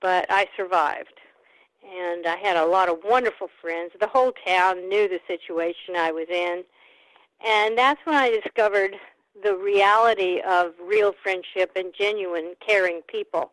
but 0.00 0.26
I 0.30 0.46
survived. 0.56 1.20
And 1.82 2.26
I 2.26 2.36
had 2.36 2.56
a 2.56 2.66
lot 2.66 2.88
of 2.88 2.98
wonderful 3.04 3.48
friends. 3.60 3.92
The 3.98 4.06
whole 4.06 4.32
town 4.46 4.88
knew 4.88 5.08
the 5.08 5.20
situation 5.26 5.96
I 5.96 6.12
was 6.12 6.26
in. 6.28 6.62
And 7.44 7.76
that's 7.76 8.00
when 8.04 8.16
I 8.16 8.30
discovered 8.30 8.96
the 9.42 9.56
reality 9.56 10.40
of 10.46 10.74
real 10.82 11.14
friendship 11.22 11.72
and 11.76 11.94
genuine 11.98 12.54
caring 12.64 13.00
people. 13.08 13.52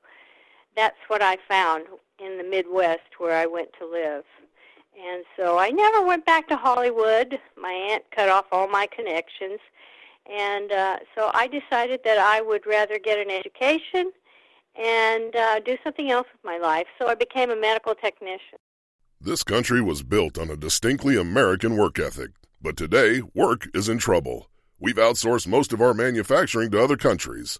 That's 0.76 0.98
what 1.08 1.22
I 1.22 1.38
found 1.48 1.86
in 2.20 2.38
the 2.38 2.44
Midwest 2.44 3.18
where 3.18 3.38
I 3.38 3.46
went 3.46 3.70
to 3.80 3.86
live. 3.86 4.24
And 4.98 5.24
so 5.36 5.60
I 5.60 5.70
never 5.70 6.02
went 6.02 6.26
back 6.26 6.48
to 6.50 6.56
Hollywood. 6.56 7.40
My 7.56 7.72
aunt 7.72 8.04
cut 8.16 8.30
off 8.30 8.46
all 8.52 8.68
my 8.68 8.88
connections. 8.88 9.60
And 10.26 10.72
uh, 10.72 10.98
so 11.16 11.32
I 11.34 11.48
decided 11.48 12.02
that 12.04 12.18
I 12.18 12.42
would 12.42 12.66
rather 12.66 13.00
get 13.00 13.20
an 13.20 13.30
education 13.30 14.12
and 14.76 15.36
uh, 15.36 15.60
do 15.60 15.78
something 15.84 16.12
else 16.12 16.28
with 16.34 16.44
my 16.44 16.58
life. 16.58 16.88
So 17.00 17.08
I 17.08 17.16
became 17.16 17.50
a 17.50 17.56
medical 17.56 17.96
technician. 17.96 18.60
This 19.22 19.44
country 19.44 19.82
was 19.82 20.04
built 20.04 20.38
on 20.38 20.50
a 20.50 20.58
distinctly 20.58 21.18
American 21.18 21.78
work 21.78 21.98
ethic, 21.98 22.32
but 22.62 22.78
today 22.78 23.22
work 23.34 23.68
is 23.74 23.90
in 23.90 23.98
trouble. 23.98 24.50
We've 24.80 24.96
outsourced 24.96 25.48
most 25.48 25.74
of 25.74 25.82
our 25.82 25.94
manufacturing 25.94 26.70
to 26.72 26.84
other 26.84 26.98
countries, 26.98 27.60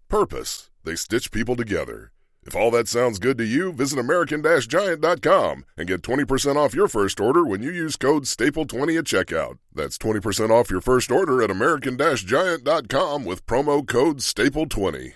purpose. 0.11 0.69
They 0.83 0.95
stitch 0.95 1.31
people 1.31 1.55
together. 1.55 2.11
If 2.43 2.53
all 2.53 2.69
that 2.71 2.89
sounds 2.89 3.17
good 3.17 3.37
to 3.37 3.45
you, 3.45 3.71
visit 3.71 3.97
American-Giant.com 3.97 5.65
and 5.77 5.87
get 5.87 6.01
20% 6.01 6.55
off 6.57 6.75
your 6.75 6.89
first 6.89 7.19
order 7.21 7.45
when 7.45 7.63
you 7.63 7.71
use 7.71 7.95
code 7.95 8.23
STAPLE20 8.23 8.97
at 8.97 9.05
checkout. 9.05 9.59
That's 9.73 9.97
20% 9.97 10.49
off 10.49 10.69
your 10.69 10.81
first 10.81 11.11
order 11.11 11.41
at 11.41 11.49
American-Giant.com 11.49 13.23
with 13.23 13.45
promo 13.45 13.87
code 13.87 14.17
STAPLE20. 14.17 15.13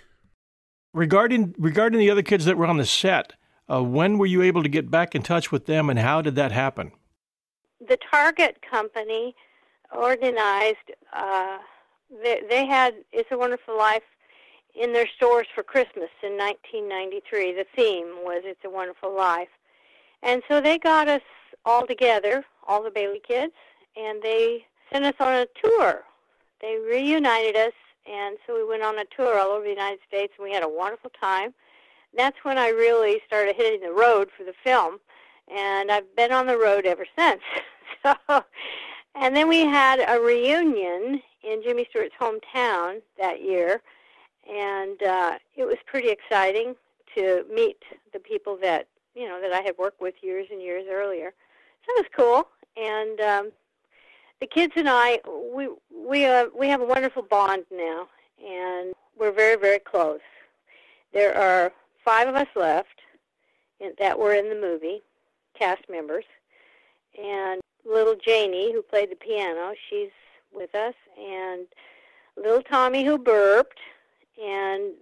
Regarding 0.93 1.53
regarding 1.57 1.99
the 1.99 2.09
other 2.09 2.21
kids 2.21 2.45
that 2.45 2.55
were 2.55 2.65
on 2.65 2.77
the 2.77 2.85
set, 2.85 3.33
uh, 3.69 3.83
when 3.83 4.17
were 4.17 4.25
you 4.25 4.41
able 4.43 4.63
to 4.63 4.69
get 4.69 4.89
back 4.89 5.13
in 5.13 5.23
touch 5.23 5.51
with 5.51 5.65
them, 5.65 5.89
and 5.89 5.99
how 5.99 6.21
did 6.21 6.35
that 6.35 6.53
happen? 6.53 6.93
The 7.85 7.97
Target 8.09 8.59
company 8.61 9.35
organized, 9.91 10.91
uh, 11.11 11.57
they, 12.23 12.43
they 12.47 12.65
had 12.65 12.93
It's 13.11 13.29
a 13.29 13.37
Wonderful 13.37 13.77
Life 13.77 14.03
in 14.75 14.93
their 14.93 15.07
stores 15.07 15.47
for 15.53 15.63
Christmas 15.63 16.09
in 16.21 16.37
1993. 16.37 17.53
The 17.53 17.65
theme 17.75 18.23
was 18.23 18.41
It's 18.43 18.63
a 18.65 18.69
Wonderful 18.69 19.15
Life. 19.15 19.49
And 20.21 20.41
so 20.47 20.59
they 20.59 20.77
got 20.77 21.07
us 21.07 21.21
all 21.65 21.85
together, 21.87 22.43
all 22.67 22.83
the 22.83 22.91
Bailey 22.91 23.21
kids, 23.25 23.53
and 23.95 24.21
they 24.21 24.65
sent 24.91 25.05
us 25.05 25.15
on 25.19 25.33
a 25.33 25.47
tour. 25.63 26.03
They 26.61 26.77
reunited 26.77 27.55
us, 27.55 27.73
and 28.05 28.37
so 28.45 28.55
we 28.55 28.67
went 28.67 28.83
on 28.83 28.99
a 28.99 29.05
tour 29.15 29.39
all 29.39 29.49
over 29.49 29.63
the 29.63 29.69
United 29.69 29.99
States, 30.07 30.33
and 30.37 30.43
we 30.47 30.53
had 30.53 30.63
a 30.63 30.69
wonderful 30.69 31.11
time. 31.19 31.53
That's 32.15 32.37
when 32.43 32.57
I 32.57 32.69
really 32.69 33.21
started 33.27 33.55
hitting 33.55 33.81
the 33.81 33.93
road 33.93 34.29
for 34.35 34.43
the 34.43 34.53
film, 34.63 34.99
and 35.53 35.91
I've 35.91 36.15
been 36.15 36.31
on 36.31 36.47
the 36.47 36.57
road 36.57 36.85
ever 36.85 37.05
since. 37.17 37.41
so, 38.03 38.43
and 39.15 39.35
then 39.35 39.47
we 39.47 39.61
had 39.61 39.99
a 40.07 40.19
reunion 40.19 41.21
in 41.43 41.61
Jimmy 41.63 41.85
Stewart's 41.89 42.15
hometown 42.19 43.01
that 43.19 43.41
year, 43.41 43.81
and 44.49 45.01
uh, 45.03 45.37
it 45.55 45.65
was 45.65 45.77
pretty 45.85 46.09
exciting 46.09 46.75
to 47.15 47.45
meet 47.53 47.77
the 48.13 48.19
people 48.19 48.57
that 48.61 48.87
you 49.15 49.27
know 49.27 49.39
that 49.41 49.53
I 49.53 49.61
had 49.61 49.77
worked 49.77 50.01
with 50.01 50.15
years 50.21 50.47
and 50.51 50.61
years 50.61 50.85
earlier. 50.89 51.33
So 51.85 51.91
it 51.97 52.05
was 52.05 52.11
cool, 52.15 52.47
and 52.81 53.19
um, 53.21 53.51
the 54.39 54.47
kids 54.47 54.73
and 54.75 54.89
I 54.89 55.19
we 55.53 55.69
we 55.93 56.25
uh, 56.25 56.47
we 56.57 56.67
have 56.67 56.81
a 56.81 56.85
wonderful 56.85 57.23
bond 57.23 57.65
now, 57.71 58.07
and 58.45 58.93
we're 59.17 59.31
very 59.31 59.55
very 59.55 59.79
close. 59.79 60.19
There 61.13 61.35
are 61.35 61.71
five 62.03 62.27
of 62.27 62.35
us 62.35 62.47
left 62.55 63.01
in, 63.79 63.93
that 63.99 64.19
were 64.19 64.33
in 64.33 64.49
the 64.49 64.55
movie, 64.55 65.01
cast 65.57 65.83
members, 65.89 66.25
and 67.21 67.61
little 67.85 68.15
Janie 68.15 68.73
who 68.73 68.81
played 68.81 69.11
the 69.11 69.15
piano, 69.15 69.73
she's 69.89 70.09
with 70.53 70.73
us, 70.75 70.95
and 71.17 71.67
little 72.37 72.61
Tommy 72.61 73.05
who 73.05 73.17
burped, 73.17 73.79
and 74.41 74.93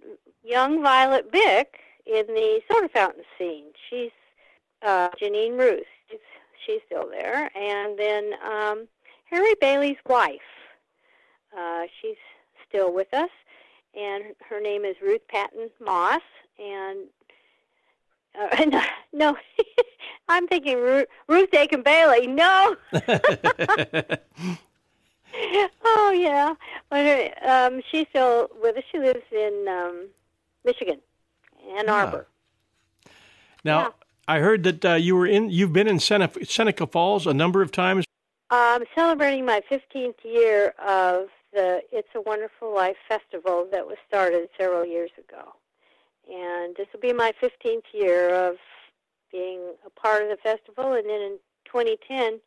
young 0.42 0.82
Violet 0.82 1.30
Bick 1.30 1.78
in 2.06 2.26
the 2.26 2.60
soda 2.70 2.88
fountain 2.88 3.24
scene. 3.38 3.66
She's 3.88 4.10
uh, 4.82 5.08
Jeanine 5.20 5.58
Roose. 5.58 5.84
She's, 6.10 6.20
she's 6.64 6.80
still 6.86 7.08
there. 7.08 7.50
And 7.56 7.98
then 7.98 8.32
um, 8.44 8.88
Harry 9.30 9.54
Bailey's 9.60 9.96
wife. 10.06 10.40
Uh, 11.56 11.82
she's 12.00 12.16
still 12.68 12.92
with 12.92 13.12
us, 13.14 13.30
and 13.94 14.24
her 14.48 14.60
name 14.60 14.84
is 14.84 14.96
Ruth 15.00 15.20
Patton 15.28 15.70
Moss. 15.80 16.20
And 16.58 17.06
uh, 18.38 18.64
no, 18.68 18.82
no 19.12 19.36
I'm 20.28 20.48
thinking 20.48 20.78
Ruth, 20.78 21.06
Ruth 21.28 21.50
Dakin 21.50 21.82
Bailey. 21.82 22.26
No. 22.26 22.76
oh 25.84 26.12
yeah, 26.16 26.54
but 26.90 27.04
her, 27.04 27.30
um, 27.48 27.82
she's 27.90 28.06
still 28.10 28.50
with 28.62 28.76
us. 28.76 28.84
She 28.90 28.98
lives 28.98 29.22
in 29.32 29.66
um, 29.68 30.08
Michigan, 30.64 31.00
Ann 31.76 31.88
Ah. 31.88 32.04
Arbor. 32.04 32.26
Now, 33.64 33.78
Yeah. 33.80 33.90
I 34.26 34.38
heard 34.38 34.62
that 34.64 34.84
uh, 34.84 34.94
you 34.94 35.16
were 35.16 35.26
in. 35.26 35.50
You've 35.50 35.72
been 35.72 35.88
in 35.88 35.98
Seneca, 35.98 36.44
Seneca 36.46 36.86
Falls 36.86 37.26
a 37.26 37.34
number 37.34 37.62
of 37.62 37.72
times. 37.72 38.04
I'm 38.50 38.84
celebrating 38.94 39.44
my 39.44 39.62
15th 39.70 40.22
year 40.22 40.74
of 40.78 41.28
the 41.52 41.82
It's 41.92 42.08
a 42.14 42.20
Wonderful 42.20 42.74
Life 42.74 42.96
festival 43.08 43.66
that 43.72 43.86
was 43.86 43.96
started 44.06 44.48
several 44.58 44.84
years 44.84 45.10
ago. 45.18 45.54
And 46.32 46.74
this 46.76 46.86
will 46.92 47.00
be 47.00 47.12
my 47.12 47.32
15th 47.42 47.82
year 47.92 48.34
of 48.34 48.56
being 49.30 49.60
a 49.84 49.90
part 49.90 50.22
of 50.22 50.28
the 50.28 50.36
festival. 50.36 50.92
And 50.92 51.06
then 51.08 51.20
in 51.20 51.38
2010, 51.66 52.40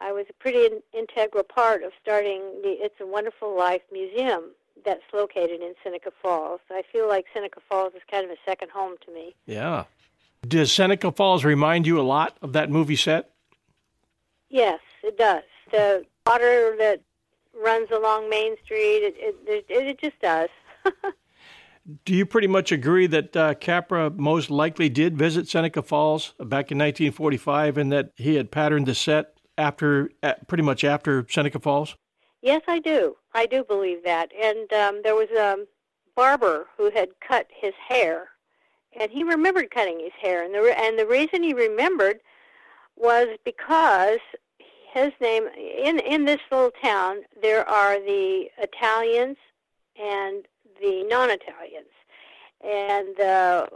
I 0.00 0.12
was 0.12 0.26
a 0.28 0.32
pretty 0.34 0.66
in- 0.66 0.82
integral 0.92 1.44
part 1.44 1.82
of 1.82 1.92
starting 2.00 2.40
the 2.62 2.76
It's 2.80 3.00
a 3.00 3.06
Wonderful 3.06 3.56
Life 3.56 3.82
Museum 3.92 4.50
that's 4.84 5.02
located 5.12 5.62
in 5.62 5.74
Seneca 5.82 6.10
Falls. 6.22 6.60
I 6.70 6.82
feel 6.92 7.08
like 7.08 7.26
Seneca 7.32 7.60
Falls 7.68 7.94
is 7.94 8.02
kind 8.10 8.24
of 8.24 8.30
a 8.30 8.36
second 8.44 8.70
home 8.70 8.96
to 9.06 9.12
me. 9.12 9.34
Yeah. 9.46 9.84
Does 10.46 10.70
Seneca 10.70 11.10
Falls 11.12 11.44
remind 11.44 11.86
you 11.86 12.00
a 12.00 12.02
lot 12.02 12.36
of 12.42 12.52
that 12.52 12.70
movie 12.70 12.96
set? 12.96 13.30
Yes, 14.48 14.80
it 15.02 15.18
does. 15.18 15.42
The 15.72 16.04
water 16.26 16.76
that 16.78 17.00
runs 17.60 17.90
along 17.90 18.28
Main 18.28 18.56
Street, 18.64 19.02
it 19.02 19.14
it, 19.18 19.36
it, 19.46 19.64
it 19.68 20.00
just 20.00 20.20
does. 20.20 20.48
Do 22.04 22.14
you 22.14 22.26
pretty 22.26 22.48
much 22.48 22.72
agree 22.72 23.06
that 23.06 23.36
uh, 23.36 23.54
Capra 23.54 24.10
most 24.10 24.50
likely 24.50 24.88
did 24.88 25.16
visit 25.16 25.48
Seneca 25.48 25.82
Falls 25.82 26.34
back 26.38 26.72
in 26.72 26.78
1945, 26.78 27.78
and 27.78 27.92
that 27.92 28.10
he 28.16 28.34
had 28.34 28.50
patterned 28.50 28.86
the 28.86 28.94
set 28.94 29.35
after, 29.58 30.10
uh, 30.22 30.34
pretty 30.46 30.62
much 30.62 30.84
after 30.84 31.26
Seneca 31.28 31.58
Falls? 31.60 31.96
yes, 32.46 32.62
I 32.68 32.78
do. 32.78 33.16
I 33.34 33.46
do 33.46 33.64
believe 33.64 34.04
that. 34.04 34.30
And 34.40 34.72
um, 34.72 35.00
there 35.02 35.14
was 35.14 35.30
a 35.30 35.66
barber 36.14 36.66
who 36.76 36.90
had 36.90 37.08
cut 37.26 37.48
his 37.54 37.74
hair, 37.88 38.28
and 38.98 39.10
he 39.10 39.24
remembered 39.24 39.70
cutting 39.70 40.00
his 40.00 40.12
hair, 40.20 40.44
and 40.44 40.54
the 40.54 40.74
and 40.78 40.98
the 40.98 41.06
reason 41.06 41.42
he 41.42 41.52
remembered 41.52 42.20
was 42.96 43.28
because 43.44 44.20
his 44.92 45.12
name 45.20 45.48
in 45.56 45.98
in 45.98 46.24
this 46.24 46.40
little 46.50 46.70
town 46.82 47.22
there 47.42 47.68
are 47.68 47.98
the 47.98 48.48
Italians 48.58 49.36
and 50.00 50.46
the 50.80 51.04
non-Italians, 51.08 51.92
and 52.62 53.08
the 53.16 53.68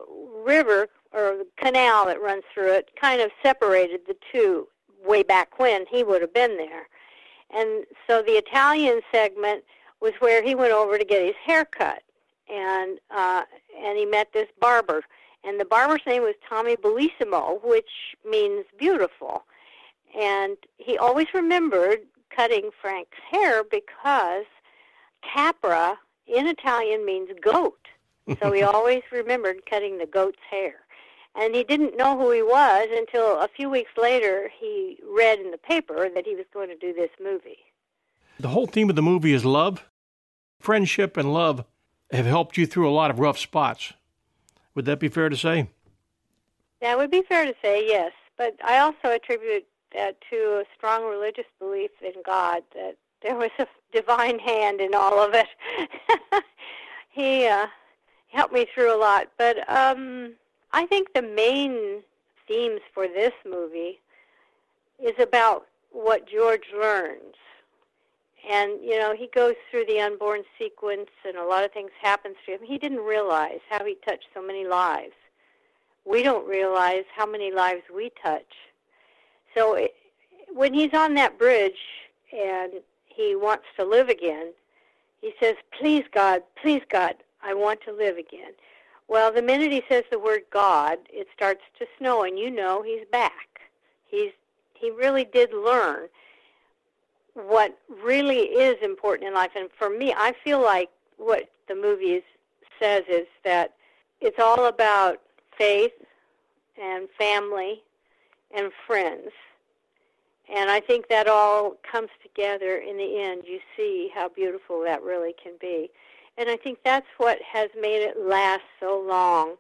river 0.44 0.88
or 1.12 1.38
the 1.38 1.46
canal 1.56 2.06
that 2.06 2.22
runs 2.22 2.44
through 2.54 2.72
it 2.72 2.90
kind 2.99 3.20
of 3.20 3.30
separated 3.42 4.00
the 4.06 4.16
two 4.32 4.68
way 5.04 5.23
back 5.23 5.59
when 5.59 5.87
he 5.87 6.02
would 6.02 6.21
have 6.21 6.35
been 6.35 6.57
there, 6.57 6.88
and 7.50 7.85
so 8.07 8.23
the 8.23 8.33
Italian 8.33 9.00
segment 9.12 9.64
was 10.00 10.12
where 10.21 10.42
he 10.42 10.54
went 10.54 10.73
over 10.73 10.99
to 10.99 11.04
get 11.04 11.25
his 11.25 11.37
hair 11.45 11.64
cut, 11.64 12.02
and 12.49 12.99
uh, 13.11 13.42
and 13.78 13.99
he 13.99 14.07
met 14.07 14.33
this 14.33 14.49
barber, 14.61 15.02
and 15.45 15.61
the 15.61 15.64
barber's 15.64 16.02
name 16.07 16.23
was 16.23 16.35
Tommy 16.49 16.76
Bellissimo, 16.76 17.62
which 17.64 17.90
means 18.25 18.64
beautiful 18.78 19.45
and 20.19 20.57
he 20.78 20.99
always 20.99 21.26
remembered 21.35 22.00
cutting 22.35 22.71
Frank's 22.80 23.19
hair 23.30 23.64
because 23.64 24.45
capra 25.23 25.99
in 26.26 26.47
Italian 26.47 27.04
means 27.04 27.30
goat. 27.40 27.87
So 28.40 28.52
he 28.52 28.62
always 28.62 29.02
remembered 29.11 29.66
cutting 29.69 29.99
the 29.99 30.07
goat's 30.07 30.38
hair. 30.49 30.75
And 31.34 31.54
he 31.54 31.62
didn't 31.62 31.96
know 31.96 32.18
who 32.18 32.30
he 32.32 32.42
was 32.42 32.88
until 32.92 33.40
a 33.40 33.49
few 33.49 33.70
weeks 33.70 33.92
later 33.96 34.50
he 34.58 34.99
read 35.08 35.38
in 35.38 35.50
the 35.50 35.58
paper 35.58 36.08
that 36.14 36.26
he 36.26 36.34
was 36.34 36.46
going 36.52 36.68
to 36.68 36.76
do 36.76 36.92
this 36.92 37.10
movie. 37.22 37.58
The 38.38 38.49
whole 38.49 38.66
theme 38.66 38.90
of 38.90 38.96
the 38.96 39.02
movie 39.02 39.32
is 39.32 39.44
love. 39.44 39.88
Friendship 40.58 41.16
and 41.16 41.32
love 41.32 41.64
have 42.10 42.26
helped 42.26 42.56
you 42.56 42.66
through 42.66 42.88
a 42.88 42.92
lot 42.92 43.10
of 43.10 43.18
rough 43.18 43.38
spots. 43.38 43.92
Would 44.75 44.84
that 44.87 44.99
be 44.99 45.08
fair 45.08 45.28
to 45.28 45.37
say? 45.37 45.68
That 46.80 46.96
would 46.96 47.10
be 47.10 47.22
fair 47.22 47.44
to 47.44 47.54
say, 47.62 47.87
yes. 47.87 48.12
But 48.37 48.56
I 48.64 48.78
also 48.78 49.10
attribute 49.14 49.66
that 49.92 50.16
to 50.30 50.37
a 50.37 50.64
strong 50.76 51.04
religious 51.04 51.46
belief 51.58 51.90
in 52.02 52.22
God 52.25 52.62
that 52.75 52.96
there 53.22 53.37
was 53.37 53.50
a 53.58 53.66
divine 53.92 54.38
hand 54.38 54.80
in 54.80 54.94
all 54.94 55.18
of 55.20 55.34
it. 55.34 55.49
he 57.10 57.46
uh, 57.46 57.66
helped 58.28 58.54
me 58.54 58.66
through 58.72 58.94
a 58.94 58.99
lot, 58.99 59.28
but 59.37 59.68
um, 59.68 60.34
I 60.72 60.86
think 60.86 61.12
the 61.14 61.22
main 61.22 62.02
themes 62.46 62.80
for 62.94 63.08
this 63.08 63.32
movie 63.44 64.00
is 65.02 65.18
about 65.18 65.66
what 65.92 66.28
George 66.28 66.66
learns. 66.78 67.34
And, 68.48 68.80
you 68.82 68.98
know, 68.98 69.14
he 69.14 69.28
goes 69.34 69.54
through 69.70 69.84
the 69.86 70.00
unborn 70.00 70.42
sequence 70.58 71.10
and 71.26 71.36
a 71.36 71.44
lot 71.44 71.64
of 71.64 71.72
things 71.72 71.90
happens 72.00 72.36
to 72.46 72.52
him. 72.52 72.60
He 72.62 72.78
didn't 72.78 73.00
realize 73.00 73.60
how 73.68 73.84
he 73.84 73.96
touched 74.06 74.28
so 74.32 74.42
many 74.42 74.66
lives. 74.66 75.12
We 76.06 76.22
don't 76.22 76.48
realize 76.48 77.04
how 77.14 77.26
many 77.26 77.52
lives 77.52 77.82
we 77.94 78.10
touch 78.22 78.54
so 79.54 79.74
it, 79.74 79.94
when 80.52 80.74
he's 80.74 80.94
on 80.94 81.14
that 81.14 81.38
bridge 81.38 81.78
and 82.32 82.74
he 83.06 83.34
wants 83.34 83.64
to 83.78 83.84
live 83.84 84.08
again, 84.08 84.52
he 85.20 85.32
says, 85.40 85.56
"Please 85.78 86.04
God, 86.12 86.42
please 86.60 86.82
God, 86.88 87.16
I 87.42 87.54
want 87.54 87.80
to 87.82 87.92
live 87.92 88.16
again." 88.16 88.52
Well, 89.10 89.32
the 89.32 89.42
minute 89.42 89.72
he 89.72 89.82
says 89.88 90.04
the 90.08 90.20
word 90.20 90.42
God, 90.52 90.98
it 91.12 91.26
starts 91.34 91.62
to 91.80 91.86
snow, 91.98 92.22
and 92.22 92.38
you 92.38 92.48
know 92.48 92.80
he's 92.80 93.04
back. 93.10 93.60
He's 94.06 94.30
he 94.72 94.92
really 94.92 95.24
did 95.24 95.52
learn 95.52 96.08
what 97.34 97.76
really 98.04 98.38
is 98.38 98.76
important 98.82 99.26
in 99.26 99.34
life. 99.34 99.50
And 99.56 99.68
for 99.76 99.90
me, 99.90 100.14
I 100.16 100.32
feel 100.44 100.62
like 100.62 100.90
what 101.16 101.50
the 101.66 101.74
movie 101.74 102.22
says 102.80 103.02
is 103.10 103.26
that 103.44 103.74
it's 104.20 104.38
all 104.38 104.66
about 104.66 105.20
faith 105.58 105.92
and 106.80 107.08
family 107.18 107.82
and 108.52 108.70
friends. 108.86 109.32
And 110.48 110.70
I 110.70 110.78
think 110.78 111.08
that 111.08 111.26
all 111.26 111.76
comes 111.90 112.10
together 112.22 112.76
in 112.76 112.96
the 112.96 113.20
end. 113.20 113.42
You 113.44 113.58
see 113.76 114.08
how 114.14 114.28
beautiful 114.28 114.80
that 114.84 115.02
really 115.02 115.34
can 115.42 115.54
be. 115.60 115.90
And 116.38 116.49
I 116.49 116.56
think 116.56 116.78
that's 116.84 117.06
what 117.19 117.38
has 117.43 117.69
made 117.78 118.02
it 118.02 118.16
last 118.19 118.62
so 118.78 119.04
long 119.06 119.56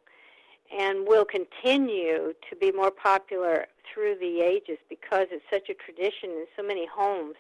and 0.76 1.06
will 1.06 1.24
continue 1.24 2.32
to 2.48 2.56
be 2.60 2.72
more 2.72 2.90
popular 2.90 3.66
through 3.92 4.16
the 4.20 4.40
ages 4.40 4.78
because 4.88 5.26
it's 5.30 5.44
such 5.50 5.68
a 5.68 5.74
tradition 5.74 6.30
in 6.30 6.46
so 6.56 6.62
many 6.62 6.86
homes. 6.86 7.34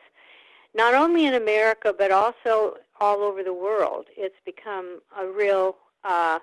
Not 0.74 0.94
only 0.94 1.26
in 1.26 1.34
America, 1.34 1.94
but 1.96 2.10
also 2.10 2.76
all 3.00 3.22
over 3.22 3.42
the 3.42 3.54
world. 3.54 4.06
It's 4.16 4.36
become 4.44 5.00
a 5.18 5.26
real 5.26 5.76
uh, 6.04 6.38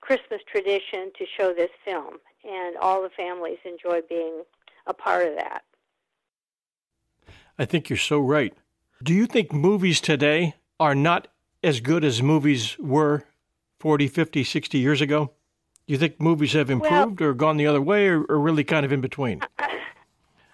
Christmas 0.00 0.40
tradition 0.50 1.10
to 1.18 1.26
show 1.36 1.52
this 1.52 1.70
film, 1.84 2.18
and 2.44 2.76
all 2.76 3.02
the 3.02 3.10
families 3.10 3.58
enjoy 3.64 4.00
being 4.08 4.42
a 4.86 4.94
part 4.94 5.26
of 5.26 5.34
that. 5.36 5.62
I 7.58 7.64
think 7.66 7.90
you're 7.90 7.98
so 7.98 8.18
right. 8.18 8.54
Do 9.02 9.12
you 9.12 9.26
think 9.26 9.52
movies 9.52 10.00
today 10.00 10.54
are 10.78 10.94
not 10.94 11.28
as 11.62 11.80
good 11.80 12.04
as 12.04 12.22
movies 12.22 12.78
were 12.78 13.24
40, 13.78 14.08
50, 14.08 14.44
60 14.44 14.78
years 14.78 15.00
ago? 15.00 15.32
Do 15.86 15.92
you 15.92 15.98
think 15.98 16.20
movies 16.20 16.52
have 16.52 16.70
improved 16.70 17.20
well, 17.20 17.30
or 17.30 17.34
gone 17.34 17.56
the 17.56 17.66
other 17.66 17.80
way 17.80 18.08
or, 18.08 18.22
or 18.24 18.38
really 18.38 18.64
kind 18.64 18.86
of 18.86 18.92
in 18.92 19.00
between? 19.00 19.42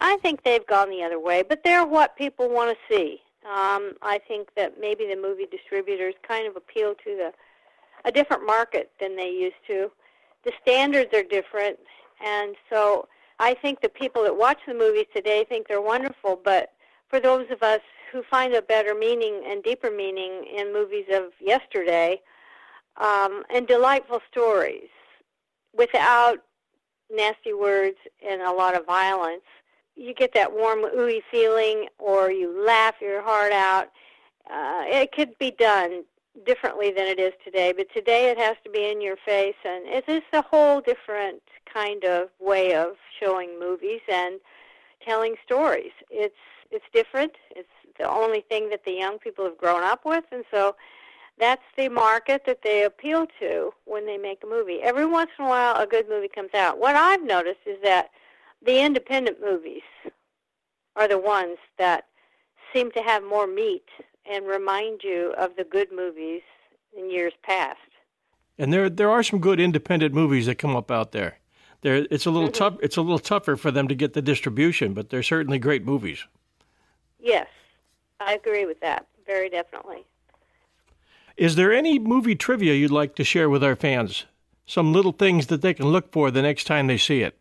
I 0.00 0.16
think 0.18 0.42
they've 0.44 0.66
gone 0.66 0.90
the 0.90 1.02
other 1.02 1.18
way, 1.18 1.42
but 1.42 1.62
they're 1.64 1.86
what 1.86 2.16
people 2.16 2.48
want 2.48 2.76
to 2.76 2.94
see. 2.94 3.20
Um, 3.44 3.92
I 4.02 4.20
think 4.26 4.48
that 4.56 4.80
maybe 4.80 5.06
the 5.06 5.20
movie 5.20 5.46
distributors 5.50 6.14
kind 6.26 6.48
of 6.48 6.56
appeal 6.56 6.94
to 7.04 7.16
the 7.16 7.32
a 8.04 8.12
different 8.12 8.46
market 8.46 8.92
than 9.00 9.16
they 9.16 9.30
used 9.30 9.56
to. 9.66 9.90
The 10.44 10.52
standards 10.62 11.12
are 11.12 11.24
different, 11.24 11.78
and 12.24 12.54
so 12.70 13.08
I 13.40 13.54
think 13.54 13.80
the 13.80 13.88
people 13.88 14.22
that 14.22 14.36
watch 14.36 14.58
the 14.66 14.74
movies 14.74 15.06
today 15.14 15.44
think 15.48 15.66
they're 15.66 15.80
wonderful, 15.80 16.40
but 16.44 16.72
for 17.08 17.20
those 17.20 17.50
of 17.50 17.62
us 17.62 17.80
who 18.12 18.22
find 18.22 18.54
a 18.54 18.62
better 18.62 18.94
meaning 18.94 19.42
and 19.46 19.62
deeper 19.62 19.90
meaning 19.90 20.44
in 20.54 20.72
movies 20.72 21.06
of 21.12 21.32
yesterday, 21.40 22.20
um, 22.96 23.42
and 23.50 23.66
delightful 23.66 24.20
stories 24.30 24.88
without 25.76 26.38
nasty 27.14 27.52
words 27.52 27.96
and 28.26 28.42
a 28.42 28.50
lot 28.50 28.76
of 28.76 28.86
violence, 28.86 29.44
you 29.94 30.14
get 30.14 30.34
that 30.34 30.52
warm, 30.52 30.80
ooey 30.80 31.20
feeling, 31.30 31.88
or 31.98 32.30
you 32.30 32.64
laugh 32.66 32.94
your 33.00 33.22
heart 33.22 33.52
out. 33.52 33.88
Uh, 34.50 34.84
it 34.86 35.12
could 35.12 35.36
be 35.38 35.50
done 35.50 36.04
differently 36.44 36.90
than 36.90 37.06
it 37.06 37.18
is 37.18 37.32
today, 37.44 37.72
but 37.72 37.86
today 37.94 38.30
it 38.30 38.38
has 38.38 38.56
to 38.64 38.70
be 38.70 38.90
in 38.90 39.00
your 39.00 39.16
face, 39.24 39.54
and 39.64 39.84
it's 39.86 40.26
a 40.32 40.42
whole 40.42 40.80
different 40.80 41.40
kind 41.72 42.04
of 42.04 42.28
way 42.40 42.74
of 42.74 42.96
showing 43.20 43.58
movies 43.58 44.02
and 44.08 44.38
telling 45.04 45.34
stories. 45.44 45.92
It's 46.10 46.34
it's 46.70 46.84
different. 46.92 47.32
It's 47.54 47.68
the 47.98 48.08
only 48.08 48.40
thing 48.40 48.70
that 48.70 48.84
the 48.84 48.92
young 48.92 49.18
people 49.18 49.44
have 49.44 49.58
grown 49.58 49.82
up 49.82 50.04
with, 50.04 50.24
and 50.32 50.44
so 50.50 50.76
that's 51.38 51.62
the 51.76 51.88
market 51.88 52.42
that 52.46 52.62
they 52.62 52.84
appeal 52.84 53.26
to 53.40 53.72
when 53.84 54.06
they 54.06 54.16
make 54.16 54.42
a 54.42 54.46
movie. 54.46 54.80
Every 54.82 55.06
once 55.06 55.30
in 55.38 55.44
a 55.44 55.48
while, 55.48 55.76
a 55.76 55.86
good 55.86 56.08
movie 56.08 56.28
comes 56.28 56.54
out. 56.54 56.78
What 56.78 56.96
I've 56.96 57.22
noticed 57.22 57.60
is 57.66 57.76
that 57.82 58.10
the 58.64 58.80
independent 58.80 59.40
movies 59.40 59.82
are 60.96 61.06
the 61.06 61.18
ones 61.18 61.58
that 61.78 62.06
seem 62.72 62.90
to 62.92 63.00
have 63.00 63.22
more 63.22 63.46
meat 63.46 63.84
and 64.30 64.46
remind 64.46 65.02
you 65.02 65.34
of 65.36 65.56
the 65.56 65.64
good 65.64 65.92
movies 65.92 66.42
in 66.96 67.10
years 67.10 67.34
past. 67.42 67.78
And 68.58 68.72
there 68.72 68.88
there 68.88 69.10
are 69.10 69.22
some 69.22 69.38
good 69.38 69.60
independent 69.60 70.14
movies 70.14 70.46
that 70.46 70.56
come 70.56 70.74
up 70.74 70.90
out 70.90 71.12
there. 71.12 71.38
There 71.82 72.06
it's 72.10 72.26
a 72.26 72.30
little 72.30 72.48
mm-hmm. 72.48 72.58
tough 72.58 72.76
it's 72.82 72.96
a 72.96 73.02
little 73.02 73.18
tougher 73.18 73.56
for 73.56 73.70
them 73.70 73.88
to 73.88 73.94
get 73.94 74.14
the 74.14 74.22
distribution, 74.22 74.94
but 74.94 75.10
they're 75.10 75.22
certainly 75.22 75.58
great 75.58 75.84
movies. 75.84 76.24
Yes. 77.20 77.48
I 78.20 78.34
agree 78.34 78.64
with 78.66 78.80
that. 78.80 79.06
Very 79.26 79.48
definitely. 79.48 80.04
Is 81.36 81.56
there 81.56 81.72
any 81.72 81.98
movie 81.98 82.34
trivia 82.34 82.74
you'd 82.74 82.90
like 82.90 83.14
to 83.16 83.24
share 83.24 83.50
with 83.50 83.62
our 83.62 83.76
fans? 83.76 84.24
Some 84.64 84.92
little 84.92 85.12
things 85.12 85.48
that 85.48 85.62
they 85.62 85.74
can 85.74 85.86
look 85.86 86.10
for 86.10 86.30
the 86.30 86.42
next 86.42 86.64
time 86.64 86.86
they 86.86 86.96
see 86.96 87.20
it? 87.20 87.36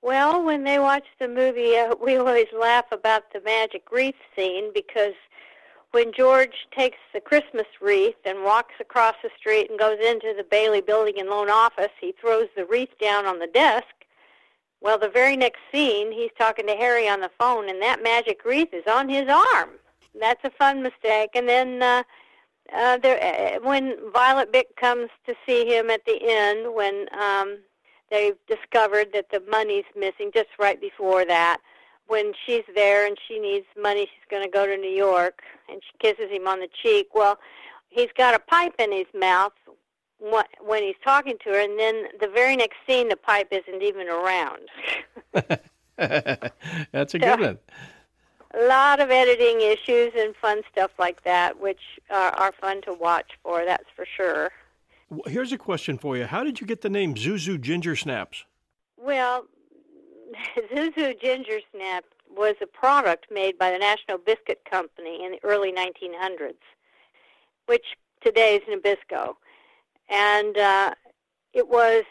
Well, 0.00 0.44
when 0.44 0.64
they 0.64 0.78
watch 0.78 1.06
the 1.18 1.28
movie, 1.28 1.76
uh, 1.76 1.94
we 2.00 2.16
always 2.16 2.46
laugh 2.58 2.84
about 2.92 3.32
the 3.32 3.40
magic 3.40 3.90
wreath 3.90 4.14
scene 4.36 4.70
because 4.74 5.14
when 5.92 6.12
George 6.12 6.66
takes 6.76 6.98
the 7.14 7.20
Christmas 7.20 7.66
wreath 7.80 8.16
and 8.24 8.44
walks 8.44 8.74
across 8.80 9.14
the 9.22 9.30
street 9.38 9.70
and 9.70 9.78
goes 9.78 9.98
into 9.98 10.34
the 10.36 10.46
Bailey 10.48 10.82
Building 10.82 11.14
and 11.18 11.30
Loan 11.30 11.48
Office, 11.48 11.92
he 12.00 12.12
throws 12.20 12.48
the 12.54 12.66
wreath 12.66 12.98
down 13.00 13.26
on 13.26 13.38
the 13.38 13.46
desk. 13.46 13.93
Well, 14.84 14.98
the 14.98 15.08
very 15.08 15.34
next 15.34 15.60
scene, 15.72 16.12
he's 16.12 16.30
talking 16.38 16.66
to 16.66 16.74
Harry 16.74 17.08
on 17.08 17.22
the 17.22 17.30
phone, 17.38 17.70
and 17.70 17.80
that 17.80 18.02
magic 18.02 18.44
wreath 18.44 18.74
is 18.74 18.84
on 18.86 19.08
his 19.08 19.26
arm. 19.30 19.70
That's 20.20 20.44
a 20.44 20.50
fun 20.50 20.82
mistake. 20.82 21.30
And 21.34 21.48
then 21.48 21.82
uh, 21.82 22.02
uh, 22.70 22.98
there, 22.98 23.18
uh, 23.18 23.66
when 23.66 23.96
Violet 24.12 24.52
Bick 24.52 24.76
comes 24.76 25.08
to 25.26 25.34
see 25.46 25.64
him 25.64 25.88
at 25.88 26.04
the 26.04 26.18
end, 26.22 26.74
when 26.74 27.06
um, 27.18 27.60
they've 28.10 28.36
discovered 28.46 29.08
that 29.14 29.30
the 29.32 29.42
money's 29.50 29.84
missing 29.96 30.30
just 30.34 30.50
right 30.58 30.78
before 30.78 31.24
that. 31.24 31.62
When 32.06 32.34
she's 32.44 32.64
there 32.74 33.06
and 33.06 33.16
she 33.26 33.38
needs 33.38 33.64
money, 33.80 34.02
she's 34.02 34.30
going 34.30 34.44
to 34.44 34.50
go 34.50 34.66
to 34.66 34.76
New 34.76 34.94
York, 34.94 35.40
and 35.70 35.80
she 35.82 35.96
kisses 35.98 36.30
him 36.30 36.46
on 36.46 36.60
the 36.60 36.68
cheek. 36.82 37.14
Well, 37.14 37.38
he's 37.88 38.10
got 38.18 38.34
a 38.34 38.38
pipe 38.38 38.74
in 38.78 38.92
his 38.92 39.06
mouth 39.18 39.54
what, 40.30 40.48
when 40.60 40.82
he's 40.82 40.96
talking 41.04 41.36
to 41.44 41.50
her, 41.50 41.60
and 41.60 41.78
then 41.78 42.04
the 42.18 42.28
very 42.28 42.56
next 42.56 42.76
scene, 42.86 43.08
the 43.08 43.16
pipe 43.16 43.48
isn't 43.50 43.82
even 43.82 44.08
around. 44.08 44.68
That's 46.92 47.14
a 47.14 47.18
good 47.18 47.40
one. 47.40 47.58
A 48.54 48.66
lot 48.66 49.00
of 49.00 49.10
editing 49.10 49.60
issues 49.60 50.12
and 50.16 50.34
fun 50.36 50.62
stuff 50.72 50.92
like 50.98 51.24
that, 51.24 51.60
which 51.60 51.80
are, 52.08 52.30
are 52.30 52.52
fun 52.60 52.80
to 52.82 52.92
watch 52.94 53.32
for. 53.42 53.64
That's 53.64 53.84
for 53.94 54.06
sure. 54.16 54.50
Here's 55.26 55.52
a 55.52 55.58
question 55.58 55.98
for 55.98 56.16
you: 56.16 56.24
How 56.24 56.42
did 56.42 56.60
you 56.60 56.66
get 56.66 56.80
the 56.80 56.88
name 56.88 57.14
Zuzu 57.14 57.60
Ginger 57.60 57.96
Snaps? 57.96 58.44
Well, 58.96 59.46
Zuzu 60.72 61.20
Ginger 61.20 61.60
Snap 61.72 62.04
was 62.34 62.54
a 62.62 62.66
product 62.66 63.26
made 63.30 63.58
by 63.58 63.70
the 63.70 63.78
National 63.78 64.18
Biscuit 64.18 64.62
Company 64.70 65.24
in 65.24 65.32
the 65.32 65.40
early 65.44 65.72
1900s, 65.72 66.54
which 67.66 67.84
today 68.24 68.56
is 68.56 68.62
Nabisco, 68.62 69.34
and 70.08 70.56
uh, 70.56 70.94
it 71.52 71.68
was 71.68 72.04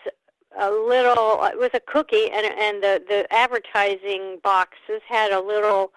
a 0.59 0.69
little. 0.69 1.43
It 1.45 1.57
was 1.57 1.71
a 1.73 1.79
cookie, 1.79 2.29
and 2.31 2.45
and 2.45 2.83
the 2.83 3.03
the 3.07 3.33
advertising 3.33 4.39
boxes 4.43 5.01
had 5.07 5.31
a 5.31 5.41
little 5.41 5.91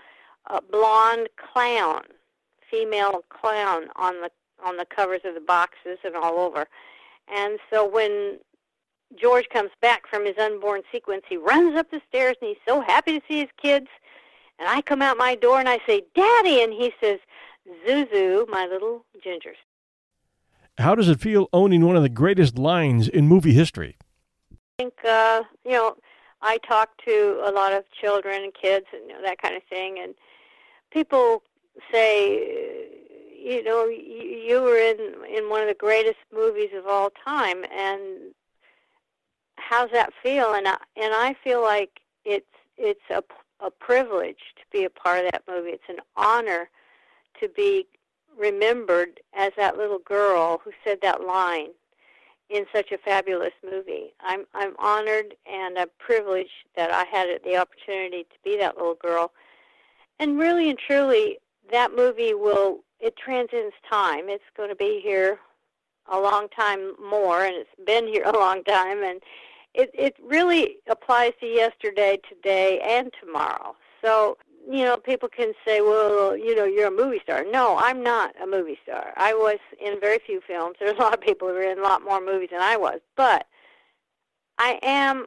uh, 0.48 0.60
blonde 0.70 1.28
clown, 1.36 2.02
female 2.70 3.24
clown 3.28 3.88
on 3.96 4.20
the 4.20 4.30
on 4.64 4.76
the 4.76 4.86
covers 4.86 5.20
of 5.24 5.34
the 5.34 5.40
boxes 5.40 5.98
and 6.04 6.16
all 6.16 6.38
over. 6.38 6.66
And 7.28 7.58
so 7.70 7.86
when 7.86 8.38
George 9.14 9.48
comes 9.50 9.70
back 9.80 10.06
from 10.08 10.24
his 10.24 10.36
unborn 10.38 10.82
sequence, 10.90 11.22
he 11.28 11.36
runs 11.36 11.76
up 11.76 11.90
the 11.90 12.00
stairs 12.08 12.36
and 12.40 12.48
he's 12.48 12.58
so 12.66 12.80
happy 12.80 13.18
to 13.18 13.26
see 13.28 13.40
his 13.40 13.50
kids. 13.60 13.88
And 14.58 14.68
I 14.68 14.80
come 14.80 15.02
out 15.02 15.18
my 15.18 15.34
door 15.34 15.60
and 15.60 15.68
I 15.68 15.80
say, 15.86 16.02
Daddy! 16.14 16.62
And 16.62 16.72
he 16.72 16.92
says, 17.00 17.18
Zuzu, 17.86 18.48
my 18.48 18.66
little 18.66 19.04
gingers. 19.24 19.60
How 20.78 20.94
does 20.94 21.08
it 21.08 21.20
feel 21.20 21.48
owning 21.52 21.84
one 21.84 21.96
of 21.96 22.02
the 22.02 22.08
greatest 22.08 22.58
lines 22.58 23.08
in 23.08 23.26
movie 23.26 23.54
history? 23.54 23.96
I 24.52 24.56
think, 24.82 24.94
uh, 25.04 25.42
you 25.64 25.72
know, 25.72 25.96
I 26.42 26.58
talk 26.58 26.90
to 27.06 27.42
a 27.44 27.50
lot 27.50 27.72
of 27.72 27.84
children 27.98 28.42
and 28.42 28.52
kids 28.54 28.86
and 28.92 29.02
you 29.08 29.14
know, 29.14 29.22
that 29.22 29.40
kind 29.40 29.56
of 29.56 29.62
thing. 29.64 29.98
And 29.98 30.14
people 30.90 31.42
say, 31.90 32.88
you 33.42 33.62
know, 33.64 33.86
you, 33.86 34.60
were 34.60 34.76
in 34.76 35.14
in 35.34 35.48
one 35.48 35.62
of 35.62 35.68
the 35.68 35.76
greatest 35.78 36.18
movies 36.34 36.70
of 36.76 36.86
all 36.86 37.10
time, 37.24 37.64
and 37.72 38.34
how's 39.56 39.90
that 39.92 40.12
feel? 40.22 40.52
And 40.52 40.68
I, 40.68 40.76
and 40.96 41.14
I 41.14 41.34
feel 41.42 41.62
like 41.62 42.00
it's 42.24 42.44
it's 42.76 43.08
a 43.08 43.22
a 43.64 43.70
privilege 43.70 44.54
to 44.56 44.62
be 44.70 44.84
a 44.84 44.90
part 44.90 45.24
of 45.24 45.32
that 45.32 45.42
movie. 45.48 45.70
It's 45.70 45.88
an 45.88 46.00
honor 46.16 46.68
to 47.40 47.48
be 47.48 47.86
remembered 48.36 49.20
as 49.34 49.52
that 49.56 49.76
little 49.76 49.98
girl 49.98 50.60
who 50.64 50.72
said 50.84 50.98
that 51.02 51.22
line 51.22 51.70
in 52.48 52.64
such 52.72 52.92
a 52.92 52.98
fabulous 52.98 53.52
movie. 53.68 54.12
I'm 54.20 54.44
I'm 54.54 54.74
honored 54.78 55.34
and 55.50 55.78
I'm 55.78 55.88
privileged 55.98 56.50
that 56.76 56.90
I 56.90 57.04
had 57.04 57.28
the 57.44 57.56
opportunity 57.56 58.24
to 58.24 58.36
be 58.44 58.56
that 58.58 58.76
little 58.76 58.94
girl. 58.94 59.32
And 60.18 60.38
really 60.38 60.70
and 60.70 60.78
truly, 60.78 61.38
that 61.70 61.94
movie 61.94 62.34
will 62.34 62.80
it 63.00 63.16
transcends 63.16 63.74
time. 63.90 64.28
It's 64.28 64.44
going 64.56 64.70
to 64.70 64.76
be 64.76 65.00
here 65.02 65.38
a 66.10 66.18
long 66.18 66.48
time 66.48 66.94
more, 67.02 67.44
and 67.44 67.54
it's 67.56 67.68
been 67.84 68.06
here 68.06 68.22
a 68.24 68.32
long 68.32 68.62
time, 68.64 69.02
and 69.02 69.20
it 69.74 69.90
it 69.92 70.16
really 70.22 70.76
applies 70.88 71.32
to 71.40 71.46
yesterday, 71.46 72.18
today, 72.28 72.80
and 72.80 73.12
tomorrow. 73.20 73.76
So 74.02 74.38
you 74.68 74.84
know, 74.84 74.96
people 74.96 75.28
can 75.28 75.52
say, 75.64 75.80
well, 75.80 76.36
you 76.36 76.54
know, 76.56 76.64
you're 76.64 76.88
a 76.88 76.90
movie 76.90 77.20
star. 77.22 77.44
No, 77.48 77.76
I'm 77.78 78.02
not 78.02 78.34
a 78.42 78.46
movie 78.46 78.78
star. 78.82 79.12
I 79.16 79.32
was 79.32 79.58
in 79.80 80.00
very 80.00 80.18
few 80.18 80.40
films. 80.46 80.76
There's 80.80 80.98
a 80.98 81.02
lot 81.02 81.14
of 81.14 81.20
people 81.20 81.48
who 81.48 81.54
are 81.54 81.62
in 81.62 81.78
a 81.78 81.82
lot 81.82 82.02
more 82.02 82.20
movies 82.20 82.50
than 82.50 82.60
I 82.60 82.76
was, 82.76 83.00
but 83.16 83.46
I 84.58 84.78
am 84.82 85.26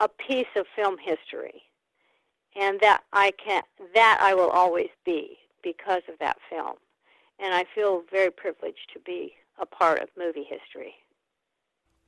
a 0.00 0.08
piece 0.08 0.46
of 0.56 0.66
film 0.76 0.96
history, 0.98 1.62
and 2.54 2.78
that 2.80 3.02
I 3.12 3.32
can 3.42 3.62
that 3.94 4.18
I 4.20 4.34
will 4.34 4.50
always 4.50 4.90
be 5.04 5.38
because 5.62 6.02
of 6.08 6.18
that 6.20 6.36
film. 6.50 6.74
And 7.38 7.54
I 7.54 7.64
feel 7.74 8.02
very 8.10 8.30
privileged 8.30 8.90
to 8.92 9.00
be 9.00 9.34
a 9.58 9.66
part 9.66 10.00
of 10.02 10.08
movie 10.16 10.46
history. 10.48 10.94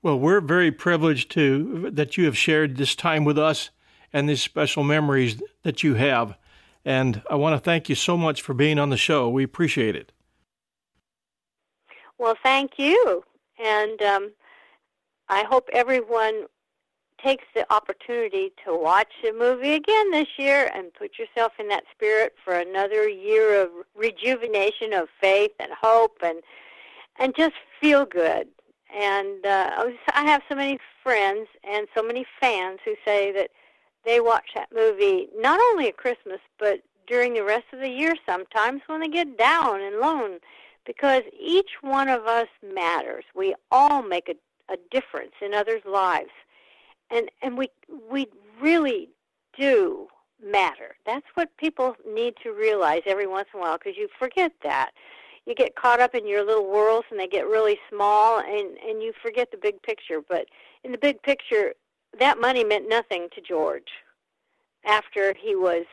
Well, 0.03 0.18
we're 0.18 0.40
very 0.40 0.70
privileged 0.70 1.31
to 1.33 1.90
that 1.90 2.16
you 2.16 2.27
have 2.27 2.37
shared 2.37 2.77
this 2.77 2.94
time 2.94 3.24
with 3.24 3.38
us 3.38 3.70
and 4.12 4.29
these 4.29 4.42
special 4.42 4.83
memories 4.83 5.42
that 5.62 5.83
you 5.83 5.94
have. 5.94 6.37
And 6.85 7.23
I 7.31 7.35
want 7.35 7.55
to 7.55 7.61
thank 7.61 7.88
you 7.88 7.94
so 7.94 8.16
much 8.16 8.40
for 8.42 8.55
being 8.55 8.79
on 8.79 8.90
the 8.90 8.97
show. 8.97 9.29
We 9.29 9.44
appreciate 9.44 9.97
it. 9.97 10.12
Well, 12.18 12.37
thank 12.42 12.73
you. 12.79 13.23
And 13.62 14.01
um, 14.03 14.33
I 15.29 15.44
hope 15.44 15.68
everyone 15.73 16.47
takes 17.23 17.44
the 17.55 17.71
opportunity 17.73 18.53
to 18.64 18.77
watch 18.77 19.09
the 19.23 19.33
movie 19.33 19.73
again 19.73 20.11
this 20.12 20.29
year 20.38 20.71
and 20.75 20.94
put 20.94 21.18
yourself 21.18 21.53
in 21.59 21.68
that 21.68 21.85
spirit 21.92 22.35
for 22.44 22.55
another 22.55 23.09
year 23.09 23.61
of 23.61 23.71
rejuvenation 23.97 24.92
of 24.92 25.09
faith 25.21 25.51
and 25.59 25.73
hope 25.81 26.18
and 26.23 26.40
and 27.21 27.35
just 27.37 27.55
feel 27.81 28.07
good. 28.07 28.47
And 28.97 29.44
uh, 29.44 29.90
I 30.14 30.25
have 30.25 30.42
so 30.49 30.55
many 30.55 30.79
friends 31.03 31.49
and 31.64 31.88
so 31.97 32.03
many 32.03 32.25
fans 32.40 32.79
who 32.85 32.94
say 33.05 33.33
that 33.33 33.51
they 34.05 34.21
watch 34.21 34.51
that 34.55 34.69
movie 34.75 35.29
not 35.37 35.61
only 35.71 35.89
at 35.89 35.97
Christmas 35.97 36.41
but 36.59 36.81
during 37.07 37.35
the 37.35 37.45
rest 37.45 37.65
of 37.73 37.81
the 37.81 37.89
year 37.89 38.15
sometimes 38.27 38.83
when 38.87 39.01
they 39.01 39.09
get 39.09 39.39
down 39.39 39.81
and 39.81 39.99
lone 39.99 40.39
because 40.87 41.23
each 41.39 41.71
one 41.83 42.09
of 42.09 42.27
us 42.27 42.49
matters. 42.75 43.25
We 43.37 43.55
all 43.71 44.03
make 44.03 44.29
a, 44.29 44.73
a 44.73 44.77
difference 44.91 45.35
in 45.43 45.55
others' 45.55 45.83
lives 45.85 46.31
and 47.11 47.31
and 47.43 47.57
we 47.57 47.71
we 48.11 48.27
really 48.61 49.09
do 49.59 50.09
matter. 50.45 50.97
That's 51.05 51.27
what 51.35 51.57
people 51.57 51.95
need 52.07 52.35
to 52.43 52.53
realize 52.53 53.03
every 53.07 53.27
once 53.27 53.49
in 53.53 53.61
a 53.61 53.63
while 53.63 53.79
because 53.79 53.97
you 53.97 54.09
forget 54.19 54.53
that. 54.63 54.91
You 55.47 55.55
get 55.55 55.77
caught 55.77 56.01
up 56.01 56.15
in 56.15 56.27
your 56.27 56.45
little 56.45 56.71
worlds 56.71 57.07
and 57.11 57.19
they 57.19 57.27
get 57.27 57.47
really 57.47 57.79
small 57.91 58.41
and 58.41 58.77
and 58.79 59.03
you 59.03 59.13
forget 59.23 59.51
the 59.51 59.59
big 59.59 59.81
picture. 59.83 60.21
But 60.27 60.47
in 60.85 60.93
the 60.93 60.99
big 60.99 61.23
picture, 61.23 61.75
that 62.18 62.40
money 62.40 62.64
meant 62.64 62.88
nothing 62.88 63.29
to 63.35 63.40
George 63.40 63.90
after 64.85 65.35
he 65.35 65.55
was 65.55 65.85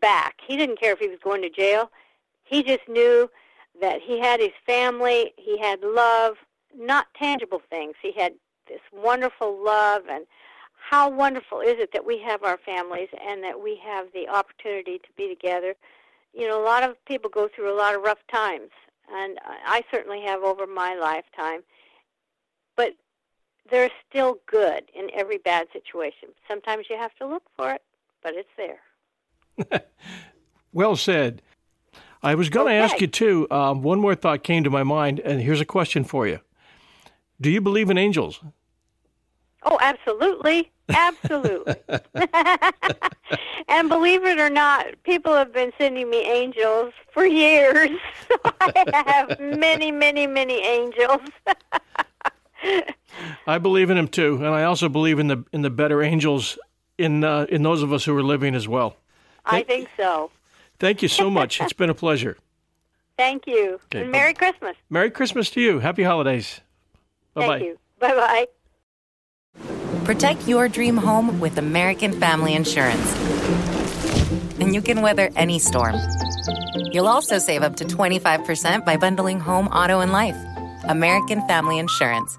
back. 0.00 0.36
He 0.46 0.56
didn't 0.56 0.80
care 0.80 0.92
if 0.92 0.98
he 0.98 1.08
was 1.08 1.18
going 1.22 1.42
to 1.42 1.50
jail. 1.50 1.90
He 2.44 2.62
just 2.62 2.88
knew 2.88 3.30
that 3.80 4.00
he 4.00 4.20
had 4.20 4.40
his 4.40 4.52
family, 4.64 5.32
he 5.36 5.58
had 5.58 5.80
love, 5.82 6.36
not 6.74 7.06
tangible 7.18 7.60
things. 7.70 7.94
He 8.00 8.12
had 8.12 8.34
this 8.68 8.80
wonderful 8.92 9.62
love 9.62 10.02
and 10.10 10.26
how 10.90 11.10
wonderful 11.10 11.60
is 11.60 11.76
it 11.78 11.90
that 11.92 12.06
we 12.06 12.18
have 12.18 12.42
our 12.44 12.58
families 12.58 13.08
and 13.26 13.42
that 13.42 13.60
we 13.60 13.78
have 13.84 14.06
the 14.14 14.28
opportunity 14.28 14.98
to 14.98 15.08
be 15.16 15.28
together. 15.28 15.74
You 16.32 16.48
know, 16.48 16.62
a 16.62 16.64
lot 16.64 16.82
of 16.82 17.02
people 17.06 17.30
go 17.30 17.48
through 17.48 17.74
a 17.74 17.78
lot 17.78 17.94
of 17.94 18.02
rough 18.02 18.24
times, 18.32 18.70
and 19.12 19.38
I 19.44 19.82
certainly 19.90 20.22
have 20.22 20.42
over 20.42 20.66
my 20.66 20.94
lifetime. 20.94 21.62
There's 23.70 23.90
still 24.08 24.38
good 24.46 24.84
in 24.94 25.10
every 25.14 25.38
bad 25.38 25.68
situation. 25.72 26.28
Sometimes 26.48 26.86
you 26.88 26.96
have 26.96 27.14
to 27.16 27.26
look 27.26 27.42
for 27.56 27.72
it, 27.72 27.82
but 28.22 28.34
it's 28.34 28.48
there. 28.56 29.82
well 30.72 30.96
said. 30.96 31.42
I 32.22 32.34
was 32.34 32.48
going 32.48 32.66
to 32.66 32.72
ask 32.72 33.00
you 33.00 33.06
too. 33.06 33.46
Um, 33.50 33.82
one 33.82 34.00
more 34.00 34.14
thought 34.14 34.42
came 34.42 34.64
to 34.64 34.70
my 34.70 34.82
mind, 34.82 35.20
and 35.20 35.40
here's 35.40 35.60
a 35.60 35.66
question 35.66 36.02
for 36.02 36.26
you: 36.26 36.40
Do 37.40 37.50
you 37.50 37.60
believe 37.60 37.88
in 37.90 37.98
angels? 37.98 38.40
Oh, 39.62 39.78
absolutely. 39.80 40.70
Absolutely. 40.88 41.74
and 43.68 43.88
believe 43.88 44.24
it 44.24 44.38
or 44.38 44.50
not, 44.50 44.86
people 45.02 45.34
have 45.34 45.52
been 45.52 45.72
sending 45.78 46.08
me 46.08 46.22
angels 46.22 46.92
for 47.12 47.26
years. 47.26 47.90
I 48.60 49.04
have 49.06 49.40
many, 49.40 49.90
many, 49.90 50.26
many 50.26 50.64
angels. 50.64 51.20
I 53.46 53.58
believe 53.58 53.90
in 53.90 53.96
him 53.96 54.08
too, 54.08 54.36
and 54.36 54.48
I 54.48 54.64
also 54.64 54.88
believe 54.88 55.18
in 55.18 55.28
the 55.28 55.44
in 55.52 55.62
the 55.62 55.70
better 55.70 56.02
angels 56.02 56.58
in 56.98 57.24
uh, 57.24 57.46
in 57.48 57.62
those 57.62 57.82
of 57.82 57.92
us 57.92 58.04
who 58.04 58.16
are 58.16 58.22
living 58.22 58.54
as 58.54 58.68
well. 58.68 58.96
Thank, 59.48 59.66
I 59.66 59.74
think 59.74 59.88
so. 59.96 60.30
Thank 60.78 61.02
you 61.02 61.08
so 61.08 61.30
much. 61.30 61.60
it's 61.60 61.72
been 61.72 61.90
a 61.90 61.94
pleasure. 61.94 62.36
Thank 63.16 63.46
you. 63.46 63.80
Okay, 63.86 64.02
and 64.02 64.10
Merry 64.10 64.34
Christmas. 64.34 64.76
Merry 64.90 65.10
Christmas 65.10 65.50
to 65.50 65.60
you. 65.60 65.78
Happy 65.78 66.02
holidays. 66.02 66.60
Bye 67.34 67.46
bye. 67.46 67.58
Thank 67.58 67.64
you. 67.64 67.78
Bye 67.98 68.14
bye. 68.14 68.46
Protect 70.04 70.46
your 70.46 70.68
dream 70.68 70.96
home 70.96 71.40
with 71.40 71.58
American 71.58 72.12
Family 72.12 72.54
Insurance. 72.54 73.14
And 74.60 74.74
you 74.74 74.80
can 74.80 75.02
weather 75.02 75.30
any 75.34 75.58
storm. 75.58 75.96
You'll 76.92 77.08
also 77.08 77.38
save 77.38 77.62
up 77.62 77.76
to 77.76 77.84
25% 77.84 78.84
by 78.84 78.96
bundling 78.96 79.40
home, 79.40 79.66
auto, 79.68 80.00
and 80.00 80.12
life. 80.12 80.36
American 80.84 81.46
Family 81.48 81.78
Insurance. 81.78 82.38